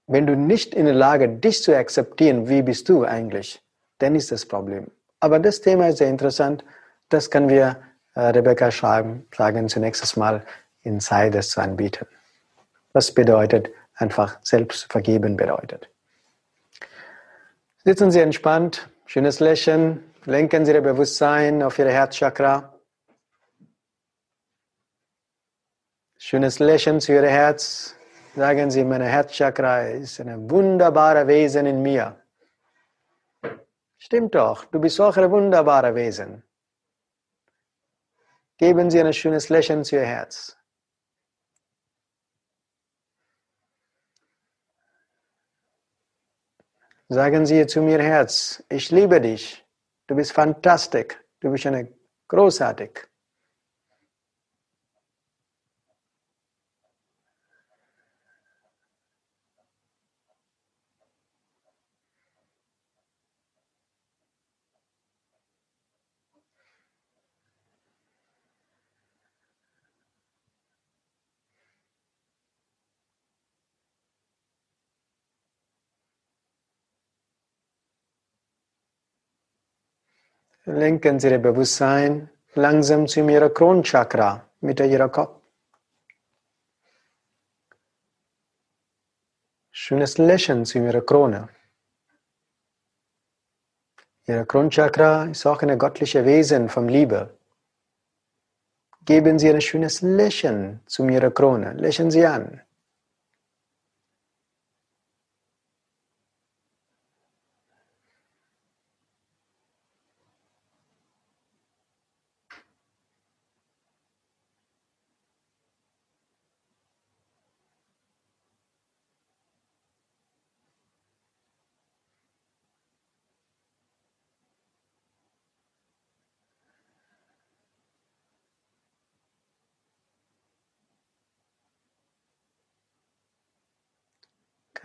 wenn 0.08 0.26
du 0.26 0.38
nicht 0.38 0.74
in 0.74 0.86
der 0.86 0.96
Lage, 0.96 1.28
dich 1.28 1.62
zu 1.62 1.76
akzeptieren, 1.76 2.48
wie 2.48 2.62
bist 2.62 2.88
du 2.88 3.04
eigentlich, 3.04 3.62
dann 3.98 4.16
ist 4.16 4.32
das 4.32 4.46
Problem. 4.46 4.90
Aber 5.20 5.38
das 5.38 5.60
Thema 5.60 5.90
ist 5.90 5.98
sehr 5.98 6.10
interessant. 6.10 6.64
Das 7.10 7.30
können 7.30 7.50
wir 7.50 7.76
äh, 8.14 8.22
Rebecca 8.22 8.72
schreiben, 8.72 9.28
sagen 9.36 9.68
zunächst 9.68 10.16
Mal 10.16 10.46
in 10.84 11.02
Zeit, 11.02 11.36
das 11.36 11.50
zu 11.50 11.60
anbieten 11.60 12.08
was 12.96 13.14
bedeutet 13.14 13.70
einfach 13.96 14.40
selbst 14.42 14.90
vergeben 14.90 15.36
bedeutet. 15.36 15.90
Sitzen 17.84 18.10
Sie 18.10 18.22
entspannt, 18.22 18.90
schönes 19.06 19.42
Lächeln, 19.42 20.02
lenken 20.24 20.66
Sie 20.66 20.72
Ihr 20.72 20.82
Bewusstsein 20.82 21.62
auf 21.62 21.78
Ihr 21.78 21.90
Herzchakra. 21.90 22.74
Schönes 26.18 26.60
Lächeln 26.60 27.02
zu 27.02 27.12
Ihrem 27.12 27.30
Herz. 27.30 27.96
Sagen 28.34 28.72
Sie, 28.72 28.84
mein 28.86 29.02
Herzchakra 29.02 29.88
ist 29.88 30.22
ein 30.22 30.50
wunderbares 30.50 31.28
Wesen 31.28 31.66
in 31.66 31.82
mir. 31.82 32.16
Stimmt 33.98 34.36
doch, 34.36 34.64
du 34.66 34.80
bist 34.80 35.00
auch 35.02 35.18
ein 35.18 35.30
wunderbares 35.30 35.96
Wesen. 35.96 36.44
Geben 38.58 38.90
Sie 38.90 39.02
ein 39.02 39.12
schönes 39.12 39.50
Lächeln 39.50 39.84
zu 39.84 39.98
Ihr 39.98 40.06
Herz. 40.06 40.58
Sagen 47.16 47.46
Sie 47.46 47.66
zu 47.66 47.82
mir, 47.82 48.00
Herz, 48.04 48.62
ich 48.68 48.92
liebe 48.92 49.22
dich. 49.22 49.66
Du 50.06 50.16
bist 50.16 50.34
fantastisch. 50.34 51.18
Du 51.40 51.50
bist 51.50 51.66
eine 51.66 51.88
großartig. 52.28 53.08
Lenken 80.66 81.20
Sie 81.20 81.30
Ihr 81.30 81.40
Bewusstsein 81.40 82.30
langsam 82.56 83.08
zu 83.08 83.28
Ihrer 83.28 83.50
Kronchakra 83.50 84.44
mit 84.62 84.80
Ihrer 84.80 85.10
Kopf. 85.10 85.46
schönes 89.86 90.18
Lächeln 90.18 90.66
zu 90.66 90.80
ihrer 90.80 91.02
Krone. 91.02 91.48
Ihr 94.26 94.44
Kronchakra 94.46 95.26
ist 95.26 95.46
auch 95.46 95.62
ein 95.62 95.78
göttliches 95.78 96.26
Wesen 96.26 96.70
von 96.70 96.88
Liebe. 96.90 97.38
Geben 99.02 99.38
Sie 99.38 99.50
ein 99.50 99.62
schönes 99.62 100.02
Lächeln 100.02 100.80
zu 100.88 101.08
Ihrer 101.08 101.30
Krone. 101.30 101.74
Lächeln 101.74 102.10
Sie 102.10 102.26
an. 102.26 102.62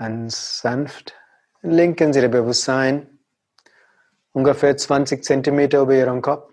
Ganz 0.00 0.60
sanft 0.62 1.14
lenken 1.60 2.14
Sie 2.14 2.20
Ihr 2.20 2.30
Bewusstsein 2.30 3.18
ungefähr 4.32 4.74
20 4.74 5.22
Zentimeter 5.22 5.82
über 5.82 5.94
Ihren 5.94 6.22
Kopf. 6.22 6.50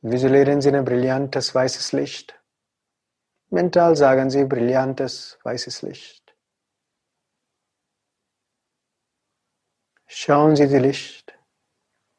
Visualisieren 0.00 0.60
Sie 0.60 0.70
ein 0.70 0.84
brillantes 0.84 1.54
weißes 1.54 1.92
Licht. 1.92 2.34
Mental 3.48 3.94
sagen 3.94 4.28
Sie 4.28 4.44
brillantes 4.44 5.38
weißes 5.44 5.82
Licht. 5.82 6.34
Schauen 10.06 10.56
Sie 10.56 10.66
die 10.66 10.80
Licht. 10.80 11.38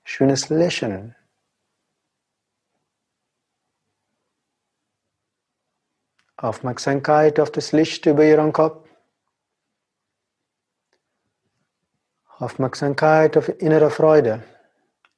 Schönes 0.06 0.48
Lächeln. 0.48 1.18
Aufmerksamkeit 6.38 7.42
auf 7.42 7.52
das 7.52 7.74
Licht 7.74 8.06
über 8.06 8.24
Ihren 8.24 8.54
Kopf. 8.54 8.85
Aufmerksamkeit 12.40 13.38
auf 13.38 13.48
innere 13.62 13.90
Freude, 13.90 14.44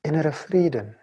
innere 0.04 0.32
Frieden. 0.32 0.97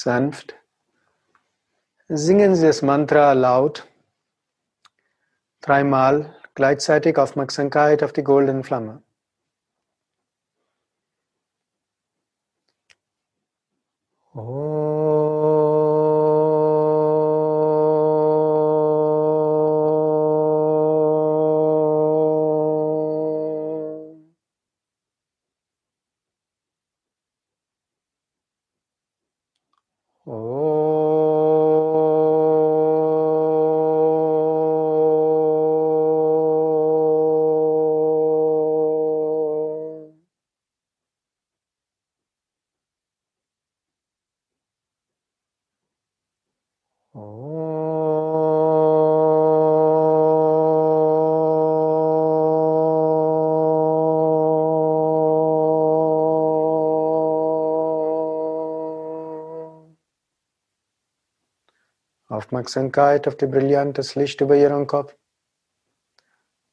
Sanft. 0.00 0.54
Singen 2.08 2.54
Sie 2.54 2.66
das 2.66 2.82
Mantra 2.82 3.32
laut, 3.32 3.86
dreimal 5.60 6.34
gleichzeitig 6.54 7.18
Aufmerksamkeit 7.18 8.02
auf 8.02 8.12
die 8.12 8.24
goldene 8.24 8.64
Flamme. 8.64 9.02
Aufmerksamkeit 62.58 63.28
auf 63.28 63.36
die 63.36 63.46
brillantes 63.46 64.16
Licht 64.16 64.40
über 64.40 64.56
Ihren 64.56 64.88
Kopf. 64.88 65.14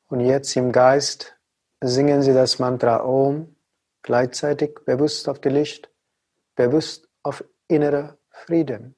Und 0.07 0.19
jetzt 0.19 0.55
im 0.55 0.71
Geist 0.71 1.37
singen 1.79 2.23
Sie 2.23 2.33
das 2.33 2.57
Mantra 2.57 3.03
Om 3.03 3.55
gleichzeitig 4.01 4.79
bewusst 4.83 5.29
auf 5.29 5.39
die 5.39 5.49
Licht, 5.49 5.91
bewusst 6.55 7.07
auf 7.21 7.43
innerer 7.67 8.17
Frieden. 8.29 8.95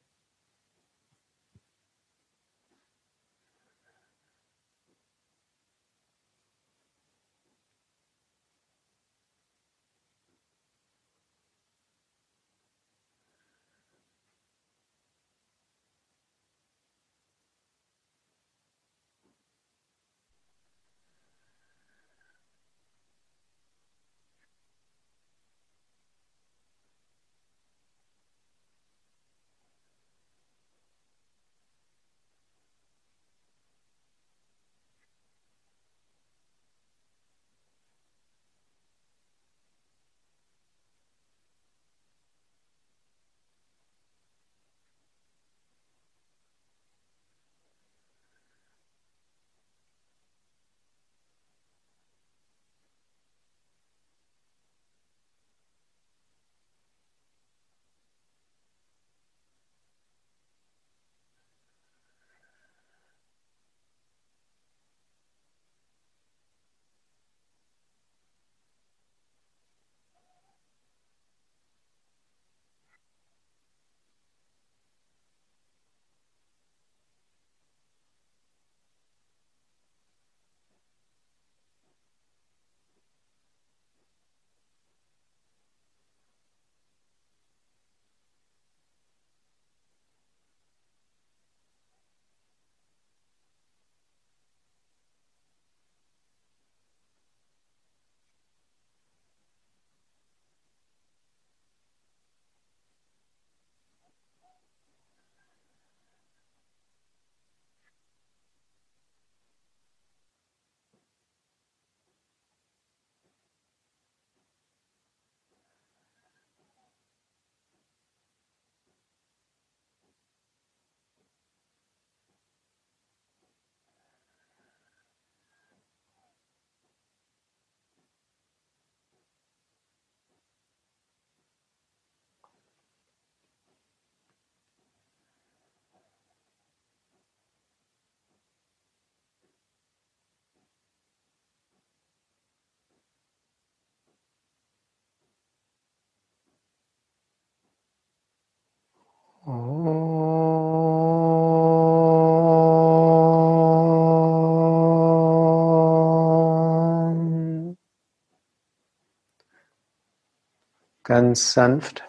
Ganz 161.07 161.53
sanft 161.53 162.03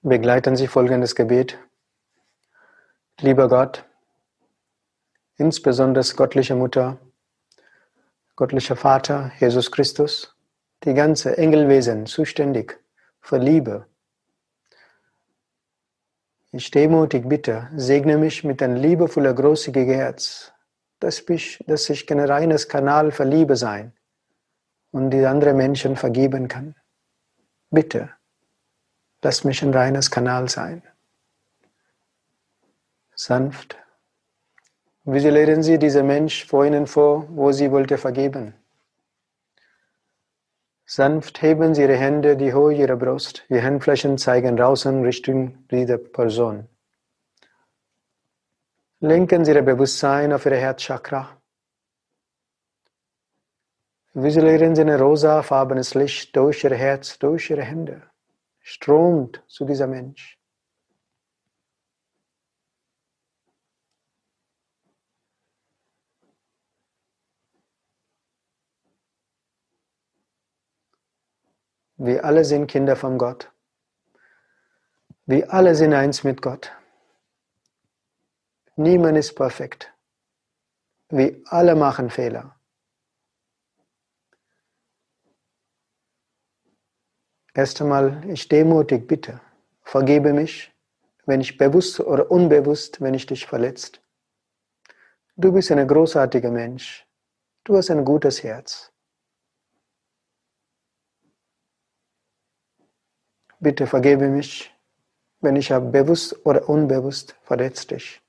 begleiten 0.00 0.54
Sie 0.54 0.68
folgendes 0.68 1.16
Gebet. 1.16 1.58
Lieber 3.18 3.48
Gott, 3.48 3.84
insbesondere 5.36 6.04
göttliche 6.14 6.54
Mutter, 6.54 6.98
göttlicher 8.36 8.76
Vater, 8.76 9.32
Jesus 9.40 9.72
Christus, 9.72 10.36
die 10.84 10.94
ganze 10.94 11.36
Engelwesen 11.36 12.06
zuständig 12.06 12.80
für 13.20 13.38
Liebe. 13.38 13.88
Ich 16.52 16.70
demutig 16.70 17.28
bitte, 17.28 17.70
segne 17.74 18.18
mich 18.18 18.44
mit 18.44 18.62
ein 18.62 18.76
liebevoller, 18.76 19.34
großzügiger 19.34 19.96
Herz, 19.96 20.52
dass 21.00 21.28
ich, 21.28 21.58
dass 21.66 21.90
ich 21.90 22.08
ein 22.12 22.20
reines 22.20 22.68
Kanal 22.68 23.10
für 23.10 23.24
Liebe 23.24 23.56
sein 23.56 23.94
und 24.92 25.10
die 25.10 25.26
anderen 25.26 25.56
Menschen 25.56 25.96
vergeben 25.96 26.46
kann. 26.46 26.76
Bitte, 27.70 28.10
lass 29.22 29.44
mich 29.44 29.62
ein 29.62 29.72
reines 29.72 30.10
Kanal 30.10 30.48
sein. 30.48 30.82
Sanft. 33.14 33.76
Visualisieren 35.04 35.62
Sie 35.62 35.78
diesen 35.78 36.06
Mensch 36.06 36.46
vor 36.46 36.64
Ihnen 36.64 36.86
vor, 36.86 37.26
wo 37.28 37.52
Sie 37.52 37.70
wollte 37.70 37.96
vergeben. 37.96 38.54
Sanft 40.84 41.40
heben 41.42 41.74
Sie 41.74 41.82
Ihre 41.82 41.96
Hände 41.96 42.36
die 42.36 42.52
Höhe 42.52 42.74
Ihrer 42.74 42.96
Brust. 42.96 43.44
Die 43.48 43.62
Handflächen 43.62 44.18
zeigen 44.18 44.56
draußen 44.56 45.04
Richtung 45.04 45.68
dieser 45.68 45.98
Person. 45.98 46.68
Lenken 48.98 49.44
Sie 49.44 49.52
Ihr 49.52 49.62
Bewusstsein 49.62 50.32
auf 50.32 50.44
Ihr 50.46 50.56
Herzchakra. 50.56 51.39
Visualisieren 54.12 54.74
Sie 54.74 54.82
ein 54.82 54.90
rosafarbenes 54.90 55.94
Licht 55.94 56.34
durch 56.34 56.64
Ihr 56.64 56.74
Herz, 56.74 57.18
durch 57.20 57.48
Ihre 57.48 57.62
Hände. 57.62 58.02
Strömt 58.60 59.42
zu 59.46 59.64
dieser 59.64 59.86
Mensch. 59.86 60.36
Wir 71.96 72.24
alle 72.24 72.44
sind 72.44 72.66
Kinder 72.66 72.96
von 72.96 73.16
Gott. 73.16 73.52
Wir 75.26 75.52
alle 75.52 75.74
sind 75.76 75.92
eins 75.92 76.24
mit 76.24 76.42
Gott. 76.42 76.72
Niemand 78.74 79.18
ist 79.18 79.34
perfekt. 79.34 79.92
Wir 81.10 81.40
alle 81.44 81.76
machen 81.76 82.10
Fehler. 82.10 82.59
Erst 87.60 87.78
einmal, 87.82 88.26
ich 88.26 88.48
demutig 88.48 89.06
bitte, 89.06 89.38
vergebe 89.82 90.32
mich, 90.32 90.72
wenn 91.26 91.42
ich 91.42 91.58
bewusst 91.58 92.00
oder 92.00 92.30
unbewusst, 92.30 93.02
wenn 93.02 93.12
ich 93.12 93.26
dich 93.26 93.46
verletzt. 93.46 94.00
Du 95.36 95.52
bist 95.52 95.70
ein 95.70 95.86
großartiger 95.86 96.50
Mensch. 96.50 97.06
Du 97.64 97.76
hast 97.76 97.90
ein 97.90 98.02
gutes 98.02 98.42
Herz. 98.42 98.90
Bitte 103.58 103.86
vergebe 103.86 104.28
mich, 104.28 104.74
wenn 105.42 105.56
ich 105.56 105.70
habe 105.70 105.90
bewusst 105.90 106.46
oder 106.46 106.66
unbewusst 106.66 107.36
verletzt 107.42 107.90
dich. 107.90 108.22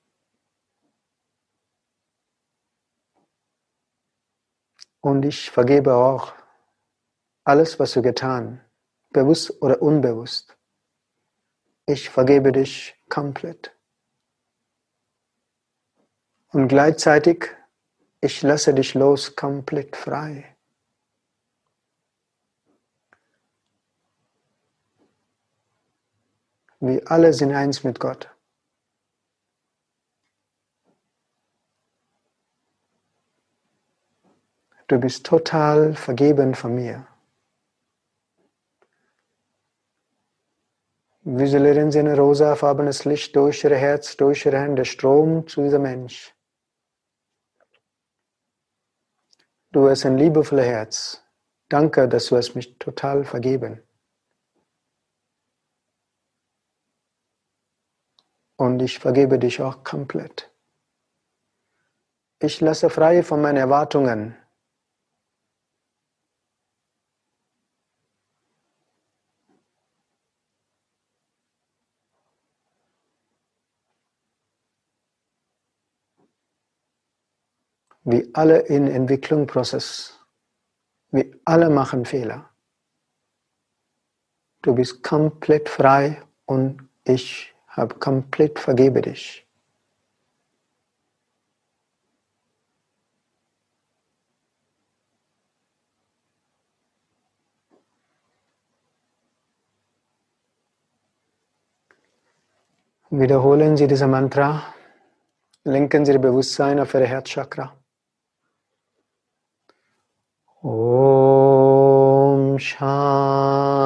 Und 4.99 5.23
ich 5.23 5.49
vergebe 5.49 5.93
auch 5.95 6.33
alles, 7.45 7.79
was 7.79 7.93
du 7.93 8.01
getan 8.01 8.59
hast 8.59 8.70
bewusst 9.11 9.61
oder 9.61 9.81
unbewusst. 9.81 10.57
Ich 11.85 12.09
vergebe 12.09 12.51
dich 12.51 12.95
komplett. 13.09 13.75
Und 16.49 16.67
gleichzeitig, 16.67 17.47
ich 18.19 18.41
lasse 18.41 18.73
dich 18.73 18.93
los 18.93 19.35
komplett 19.35 19.95
frei. 19.95 20.55
Wir 26.79 27.09
alle 27.11 27.33
sind 27.33 27.53
eins 27.53 27.83
mit 27.83 27.99
Gott. 27.99 28.29
Du 34.87 34.99
bist 34.99 35.25
total 35.25 35.95
vergeben 35.95 36.53
von 36.53 36.75
mir. 36.75 37.07
Visualisieren 41.23 41.91
Sie 41.91 41.99
ein 41.99 42.07
rosafarbenes 42.07 43.05
Licht 43.05 43.35
durch 43.35 43.63
Ihr 43.63 43.75
Herz, 43.75 44.17
durch 44.17 44.43
Ihre 44.45 44.59
Hände, 44.59 44.85
Strom 44.85 45.45
zu 45.47 45.61
diesem 45.61 45.83
Mensch. 45.83 46.35
Du 49.71 49.87
hast 49.87 50.05
ein 50.05 50.17
liebevolles 50.17 50.65
Herz. 50.65 51.23
Danke, 51.69 52.07
dass 52.09 52.25
du 52.25 52.37
es 52.37 52.55
mich 52.55 52.77
total 52.79 53.23
vergeben. 53.23 53.83
Und 58.57 58.81
ich 58.81 58.97
vergebe 58.97 59.37
dich 59.37 59.61
auch 59.61 59.83
komplett. 59.83 60.51
Ich 62.39 62.61
lasse 62.61 62.89
frei 62.89 63.21
von 63.21 63.41
meinen 63.41 63.57
Erwartungen, 63.57 64.35
Wir 78.03 78.27
alle 78.33 78.59
in 78.59 78.87
Entwicklungsprozess. 78.87 80.19
Wir 81.11 81.25
alle 81.45 81.69
machen 81.69 82.05
Fehler. 82.05 82.49
Du 84.63 84.73
bist 84.73 85.03
komplett 85.03 85.69
frei 85.69 86.21
und 86.45 86.87
ich 87.03 87.53
habe 87.67 87.95
komplett 87.95 88.59
vergebe 88.59 89.01
dich. 89.01 89.45
Wiederholen 103.13 103.75
Sie 103.75 103.87
dieses 103.87 104.07
Mantra. 104.07 104.73
Lenken 105.65 106.05
Sie 106.05 106.13
Ihr 106.13 106.19
Bewusstsein 106.19 106.79
auf 106.79 106.93
Ihr 106.93 107.05
Herzchakra. 107.05 107.80
Om 110.63 112.59
Shanti 112.59 113.81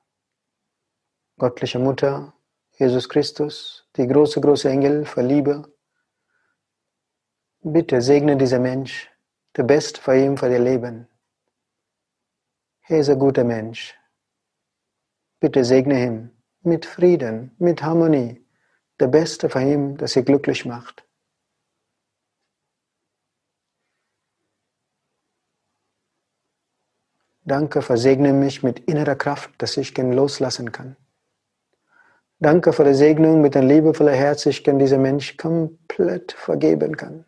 göttliche 1.41 1.80
Mutter, 1.80 2.34
Jesus 2.77 3.10
Christus, 3.10 3.84
die 3.97 4.08
große, 4.08 4.39
große 4.39 4.69
Engel 4.69 5.06
für 5.06 5.23
Liebe, 5.23 5.56
bitte 7.63 7.99
segne 7.99 8.38
dieser 8.38 8.60
Mensch, 8.60 9.10
der 9.58 9.63
Beste 9.63 9.99
für 9.99 10.15
ihn, 10.15 10.38
für 10.38 10.51
ihr 10.51 10.60
Leben. 10.60 11.08
Er 12.88 12.99
ist 12.99 13.10
ein 13.10 13.17
guter 13.17 13.43
Mensch. 13.43 13.95
Bitte 15.39 15.65
segne 15.65 16.06
ihn 16.06 16.32
mit 16.62 16.86
Frieden, 16.86 17.56
mit 17.58 17.82
Harmonie, 17.82 18.45
der 18.99 19.08
Beste 19.08 19.49
für 19.49 19.63
ihn, 19.63 19.97
das 19.97 20.12
sie 20.12 20.23
glücklich 20.23 20.63
macht. 20.63 21.04
Danke, 27.43 27.82
versegne 27.82 28.32
mich 28.32 28.62
mit 28.62 28.82
innerer 28.82 29.15
Kraft, 29.15 29.49
dass 29.58 29.77
ich 29.77 29.97
ihn 29.97 30.13
loslassen 30.13 30.71
kann. 30.71 30.97
Danke 32.43 32.73
für 32.73 32.84
die 32.84 32.95
Segnung 32.95 33.39
mit 33.41 33.56
einem 33.56 33.67
liebevollen 33.67 34.15
Herz, 34.15 34.47
ich 34.47 34.63
kann 34.63 34.80
diesem 34.80 35.04
Mensch 35.04 35.38
komplett 35.38 36.32
vergeben 36.32 36.97
kann. 36.97 37.23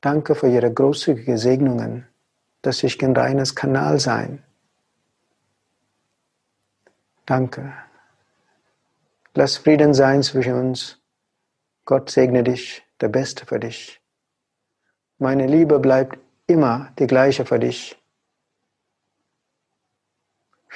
Danke 0.00 0.36
für 0.36 0.46
Ihre 0.46 0.72
großzügigen 0.72 1.36
Segnungen, 1.36 2.06
dass 2.62 2.84
ich 2.84 3.02
ein 3.02 3.16
reines 3.16 3.56
Kanal 3.56 3.98
sein. 3.98 4.44
Danke. 7.26 7.72
Lass 9.34 9.56
Frieden 9.56 9.94
sein 9.94 10.22
zwischen 10.22 10.54
uns. 10.54 11.00
Gott 11.86 12.08
segne 12.08 12.44
dich, 12.44 12.84
der 13.00 13.08
Beste 13.08 13.46
für 13.46 13.58
dich. 13.58 14.00
Meine 15.18 15.48
Liebe 15.48 15.80
bleibt 15.80 16.20
immer 16.46 16.92
die 17.00 17.08
gleiche 17.08 17.44
für 17.44 17.58
dich. 17.58 17.97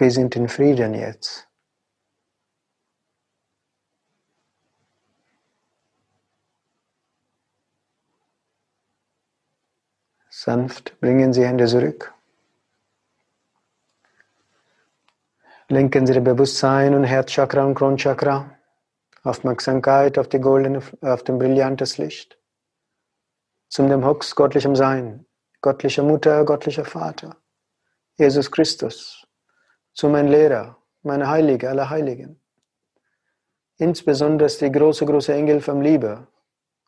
Wir 0.03 0.11
sind 0.11 0.35
in 0.35 0.49
Frieden 0.49 0.95
jetzt. 0.95 1.49
Sanft 10.29 10.99
bringen 10.99 11.33
Sie 11.33 11.47
Hände 11.47 11.69
zurück. 11.69 12.13
Lenken 15.69 16.05
Sie 16.09 16.15
Ihr 16.15 16.21
Bewusstsein 16.21 16.95
und 16.95 17.05
Herzchakra 17.05 17.65
und 17.65 17.77
Kronchakra. 17.77 18.59
Aufmerksamkeit 19.23 20.19
auf 20.19 20.27
die 20.27 20.41
goldene, 20.41 20.83
auf 21.03 21.23
dem 21.23 21.39
brillantes 21.39 21.99
Licht. 21.99 22.37
Zum 23.69 23.89
dem 23.89 24.05
Hux 24.05 24.35
göttlichem 24.35 24.75
Sein, 24.75 25.27
göttlicher 25.61 26.03
Mutter, 26.03 26.45
göttlicher 26.45 26.85
Vater, 26.85 27.37
Jesus 28.19 28.51
Christus, 28.51 29.23
zu 29.93 30.09
meinem 30.09 30.31
Lehrer, 30.31 30.77
meine 31.03 31.29
Heilige, 31.29 31.69
aller 31.69 31.91
Heiligen. 31.91 32.41
Insbesondere 33.77 34.49
die 34.49 34.71
große, 34.71 35.05
große 35.05 35.35
Engel 35.35 35.61
vom 35.61 35.81
Liebe, 35.81 36.27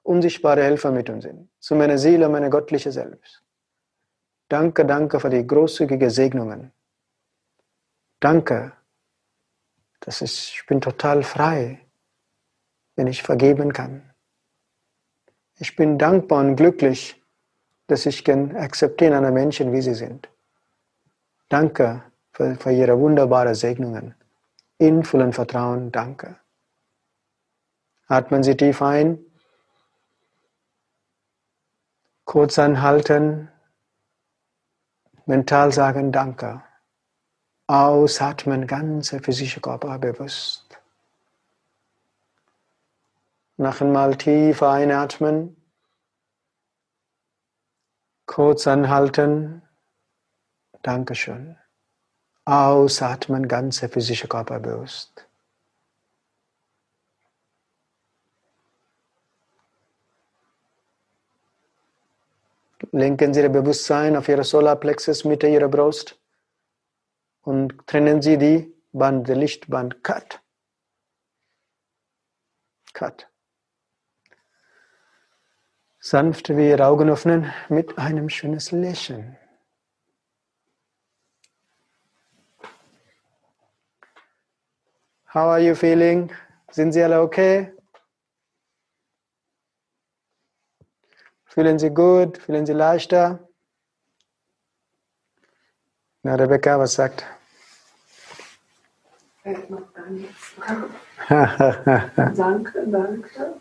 unsichtbare 0.02 0.62
Helfer 0.62 0.90
mit 0.90 1.10
uns 1.10 1.24
sind, 1.24 1.48
zu 1.58 1.74
meiner 1.74 1.98
Seele, 1.98 2.28
meine 2.28 2.50
göttliche 2.50 2.92
Selbst. 2.92 3.42
Danke, 4.48 4.84
danke 4.84 5.18
für 5.18 5.30
die 5.30 5.46
großzügigen 5.46 6.10
Segnungen. 6.10 6.72
Danke, 8.20 8.72
dass 10.00 10.20
ich, 10.20 10.54
ich 10.56 10.66
bin 10.66 10.80
total 10.80 11.22
frei, 11.22 11.80
wenn 12.94 13.06
ich 13.06 13.22
vergeben 13.22 13.72
kann. 13.72 14.14
Ich 15.56 15.76
bin 15.76 15.98
dankbar 15.98 16.40
und 16.40 16.56
glücklich, 16.56 17.20
dass 17.86 18.06
ich 18.06 18.24
kann 18.24 18.56
akzeptieren 18.56 19.14
andere 19.14 19.32
Menschen, 19.32 19.72
wie 19.72 19.82
sie 19.82 19.94
sind. 19.94 20.28
Danke 21.48 22.02
für, 22.35 22.57
für 22.57 22.73
Ihre 22.73 22.99
wunderbaren 22.99 23.55
Segnungen. 23.55 24.14
In 24.79 25.05
vollem 25.05 25.33
Vertrauen, 25.33 25.92
danke. 25.92 26.37
Atmen 28.09 28.42
Sie 28.42 28.57
tief 28.57 28.83
ein. 28.83 29.18
Kurz 32.25 32.59
anhalten. 32.59 33.51
Mental 35.27 35.73
sagen 35.73 36.12
Danke. 36.12 36.62
Ausatmen, 37.66 38.66
ganze 38.66 39.20
physische 39.20 39.61
Körper 39.61 39.99
bewusst. 39.99 40.79
Noch 43.57 43.81
einmal 43.81 44.16
tief 44.16 44.62
einatmen. 44.62 45.57
Kurz 48.27 48.66
anhalten. 48.66 49.62
Dankeschön. 50.83 51.57
Ausatmen, 52.44 53.48
ganze 53.48 53.88
physische 53.88 54.28
Körper 54.28 54.61
bewusst. 54.61 55.26
Lenken 62.92 63.33
Sie 63.33 63.40
Ihr 63.40 63.48
Bewusstsein 63.48 64.14
auf 64.16 64.28
Ihre 64.28 64.44
Solarplexus 64.44 65.24
Mitte 65.24 65.48
Ihrer 65.48 65.68
Brust 65.68 66.18
und 67.42 67.87
trennen 67.87 68.20
Sie 68.20 68.37
die 68.37 68.72
Band, 68.92 69.26
der 69.28 69.37
Lichtband. 69.37 70.04
Cut. 70.04 70.40
Cut. 72.92 73.28
Sanft 75.98 76.50
wie 76.50 76.68
Ihre 76.68 76.87
Augen 76.87 77.09
öffnen 77.09 77.52
mit 77.68 77.98
einem 77.98 78.28
schönen 78.28 78.61
Lächeln. 78.70 79.38
How 85.35 85.49
are 85.49 85.59
you 85.61 85.75
feeling? 85.75 86.31
Sind 86.70 86.92
Sie 86.92 87.03
alle 87.03 87.20
okay? 87.20 87.72
Fühlen 91.45 91.76
Sie 91.76 91.91
gut? 91.91 92.39
Fühlen 92.39 92.64
Sie 92.64 92.72
leichter? 92.72 93.41
Na, 96.22 96.37
Rebecca, 96.37 96.78
was 96.78 96.95
sagt? 96.95 97.26
Fällt 99.43 99.68
noch 99.70 99.93
gar 99.93 100.09
nichts. 100.11 100.53
danke, 102.37 102.87
danke. 102.87 103.61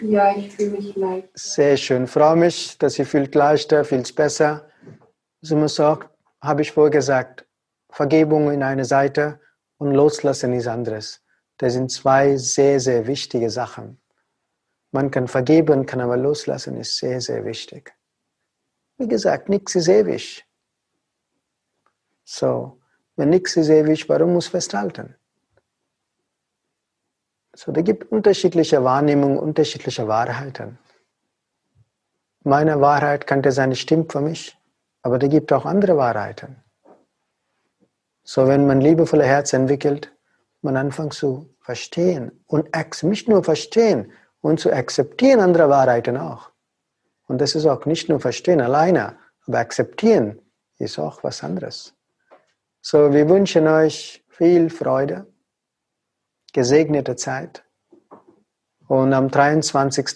Ja, 0.00 0.34
ich 0.34 0.56
fühle 0.56 0.70
mich 0.70 0.96
leicht. 0.96 1.28
Sehr 1.34 1.76
schön. 1.76 2.06
Freue 2.06 2.36
mich, 2.36 2.78
dass 2.78 2.98
ihr 2.98 3.04
fühlt 3.04 3.34
leichter, 3.34 3.84
fühlt 3.84 4.14
besser. 4.16 4.70
So 5.42 5.54
muss 5.54 5.78
auch, 5.78 6.02
habe 6.40 6.62
ich 6.62 6.72
vorher 6.72 6.90
gesagt, 6.90 7.43
Vergebung 7.94 8.50
in 8.50 8.64
eine 8.64 8.84
Seite 8.84 9.38
und 9.78 9.92
Loslassen 9.94 10.52
ist 10.52 10.66
anderes. 10.66 11.22
Das 11.58 11.74
sind 11.74 11.92
zwei 11.92 12.36
sehr, 12.36 12.80
sehr 12.80 13.06
wichtige 13.06 13.50
Sachen. 13.50 14.00
Man 14.90 15.12
kann 15.12 15.28
vergeben, 15.28 15.86
kann 15.86 16.00
aber 16.00 16.16
loslassen, 16.16 16.76
ist 16.76 16.96
sehr, 16.96 17.20
sehr 17.20 17.44
wichtig. 17.44 17.94
Wie 18.98 19.06
gesagt, 19.06 19.48
nichts 19.48 19.76
ist 19.76 19.86
ewig. 19.86 20.44
So, 22.24 22.80
wenn 23.14 23.30
nichts 23.30 23.56
ist 23.56 23.68
ewig, 23.68 24.08
warum 24.08 24.32
muss 24.32 24.48
festhalten? 24.48 25.14
So, 27.54 27.70
da 27.70 27.80
gibt 27.80 28.10
unterschiedliche 28.10 28.82
Wahrnehmungen, 28.82 29.38
unterschiedliche 29.38 30.08
Wahrheiten. 30.08 30.80
Meine 32.42 32.80
Wahrheit 32.80 33.28
könnte 33.28 33.52
sein, 33.52 33.72
stimmt 33.76 34.10
für 34.10 34.20
mich, 34.20 34.58
aber 35.02 35.20
da 35.20 35.28
gibt 35.28 35.52
auch 35.52 35.64
andere 35.64 35.96
Wahrheiten. 35.96 36.63
So, 38.24 38.48
wenn 38.48 38.66
man 38.66 38.80
liebevolle 38.80 39.24
Herz 39.24 39.52
entwickelt, 39.52 40.10
man 40.62 40.78
anfängt 40.78 41.12
zu 41.12 41.54
verstehen 41.60 42.32
und 42.46 42.68
nicht 43.02 43.28
nur 43.28 43.44
verstehen 43.44 44.10
und 44.40 44.58
zu 44.60 44.72
akzeptieren 44.72 45.40
andere 45.40 45.68
Wahrheiten 45.68 46.16
auch. 46.16 46.50
Und 47.26 47.40
das 47.40 47.54
ist 47.54 47.66
auch 47.66 47.84
nicht 47.84 48.08
nur 48.08 48.20
verstehen 48.20 48.62
alleine, 48.62 49.16
aber 49.46 49.58
akzeptieren 49.58 50.40
ist 50.78 50.98
auch 50.98 51.22
was 51.22 51.44
anderes. 51.44 51.94
So, 52.80 53.12
wir 53.12 53.28
wünschen 53.28 53.68
euch 53.68 54.24
viel 54.28 54.70
Freude, 54.70 55.26
gesegnete 56.52 57.16
Zeit. 57.16 57.62
Und 58.88 59.12
am 59.12 59.30
23. 59.30 60.06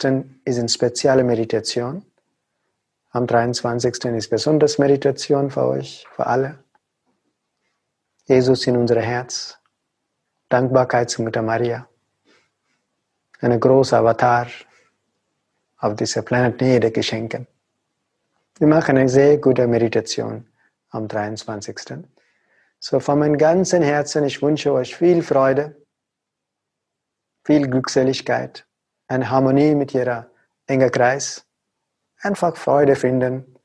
ist 0.45 0.59
eine 0.59 0.69
spezielle 0.69 1.25
Meditation. 1.25 2.05
Am 3.11 3.27
23. 3.27 4.05
ist 4.17 4.29
besonders 4.29 4.79
Meditation 4.79 5.51
für 5.51 5.67
euch, 5.67 6.07
für 6.15 6.27
alle. 6.27 6.59
Jesus 8.29 8.67
in 8.67 8.77
unser 8.77 9.01
Herz. 9.01 9.59
Dankbarkeit 10.51 11.09
zu 11.09 11.23
Mutter 11.23 11.41
Maria. 11.41 11.89
Eine 13.41 13.59
große 13.59 13.97
Avatar 13.97 14.49
auf 15.79 15.95
dieser 15.95 16.21
Planet 16.21 16.61
Erde 16.61 16.91
geschenken. 16.91 17.47
Wir 18.59 18.69
machen 18.69 18.99
eine 18.99 19.09
sehr 19.09 19.39
gute 19.39 19.67
Meditation 19.67 20.47
am 20.91 21.09
23. 21.09 22.05
So 22.79 23.01
von 23.01 23.19
meinem 23.19 23.39
ganzen 23.39 23.83
Herzen, 23.83 24.25
ich 24.25 24.43
wünsche 24.43 24.75
euch 24.75 24.95
viel 24.95 25.23
Freude, 25.23 25.75
viel 27.45 27.67
Glückseligkeit, 27.67 28.67
eine 29.07 29.31
Harmonie 29.31 29.75
mit 29.75 29.95
ihrer 29.95 30.31
engen 30.67 30.91
Kreis. 30.91 31.47
Einfach 32.21 32.59
Freude 32.59 32.95
finden, 32.95 33.57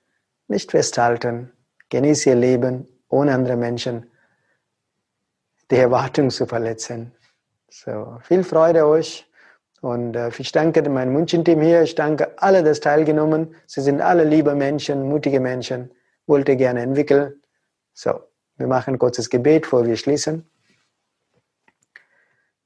nicht 0.48 0.72
festhalten, 0.72 1.52
genieße 1.90 2.30
ihr 2.30 2.36
Leben 2.36 2.88
ohne 3.10 3.34
andere 3.34 3.58
Menschen, 3.58 4.10
die 5.74 5.80
Erwartung 5.80 6.30
zu 6.30 6.46
verletzen. 6.46 7.12
So, 7.68 8.20
viel 8.22 8.44
Freude 8.44 8.86
euch 8.86 9.28
und 9.82 10.16
äh, 10.16 10.30
ich 10.38 10.52
danke 10.52 10.88
meinem 10.88 11.14
München-Team 11.14 11.62
hier, 11.62 11.82
ich 11.82 11.96
danke 11.96 12.32
alle, 12.38 12.62
das 12.64 12.80
teilgenommen. 12.80 13.56
Sie 13.66 13.82
sind 13.82 14.00
alle 14.00 14.24
liebe 14.24 14.54
Menschen, 14.54 15.10
mutige 15.10 15.40
Menschen, 15.40 15.92
wollte 16.28 16.56
gerne 16.56 16.84
entwickeln. 16.84 17.42
So, 17.94 18.22
wir 18.58 18.68
machen 18.68 18.94
ein 18.94 19.00
kurzes 19.00 19.32
Gebet, 19.32 19.64
bevor 19.64 19.88
wir 19.88 19.98
schließen. 19.98 20.48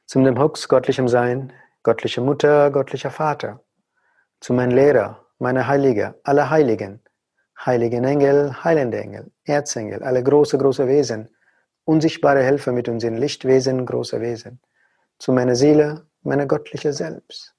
Zum 0.06 0.26
dem 0.26 0.38
Hux, 0.38 0.68
göttlichem 0.68 1.08
Sein, 1.08 1.54
göttliche 1.84 2.20
Mutter, 2.20 2.72
göttlicher 2.72 3.12
Vater, 3.12 3.62
zu 4.42 4.52
meinem 4.52 4.76
Lehrer, 4.76 5.26
meiner 5.40 5.66
Heilige, 5.66 6.16
aller 6.24 6.50
Heiligen, 6.50 7.00
heiligen 7.66 8.04
Engel, 8.04 8.66
heilende 8.66 9.00
Engel, 9.00 9.32
Erzengel, 9.46 10.04
alle 10.04 10.22
große, 10.22 10.58
große 10.58 10.88
Wesen, 10.88 11.30
unsichtbare 11.88 12.44
Helfer 12.44 12.72
mit 12.72 12.90
uns 12.90 13.04
in 13.04 13.18
Lichtwesen, 13.18 13.86
große 13.86 14.20
Wesen, 14.20 14.60
zu 15.20 15.32
meiner 15.32 15.56
Seele, 15.56 16.06
meiner 16.22 16.46
göttliche 16.46 16.94
Selbst. 16.94 17.56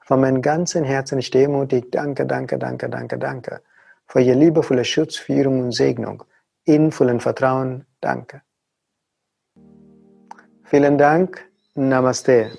Von 0.00 0.20
meinem 0.20 0.40
ganzen 0.42 0.84
Herzen 0.84 1.18
ich 1.18 1.30
demutig, 1.30 1.90
danke, 1.90 2.26
danke, 2.26 2.58
danke, 2.58 2.88
danke, 2.88 3.18
danke, 3.18 3.60
für 4.06 4.20
Ihr 4.20 4.34
liebevolle 4.34 4.84
Schutz, 4.84 5.16
Führung 5.16 5.60
und 5.60 5.72
Segnung, 5.72 6.24
in 6.64 6.92
vollen 6.92 7.20
Vertrauen, 7.20 7.86
danke. 8.00 8.42
Vielen 10.64 10.96
Dank, 10.96 11.44
Namaste. 11.74 12.50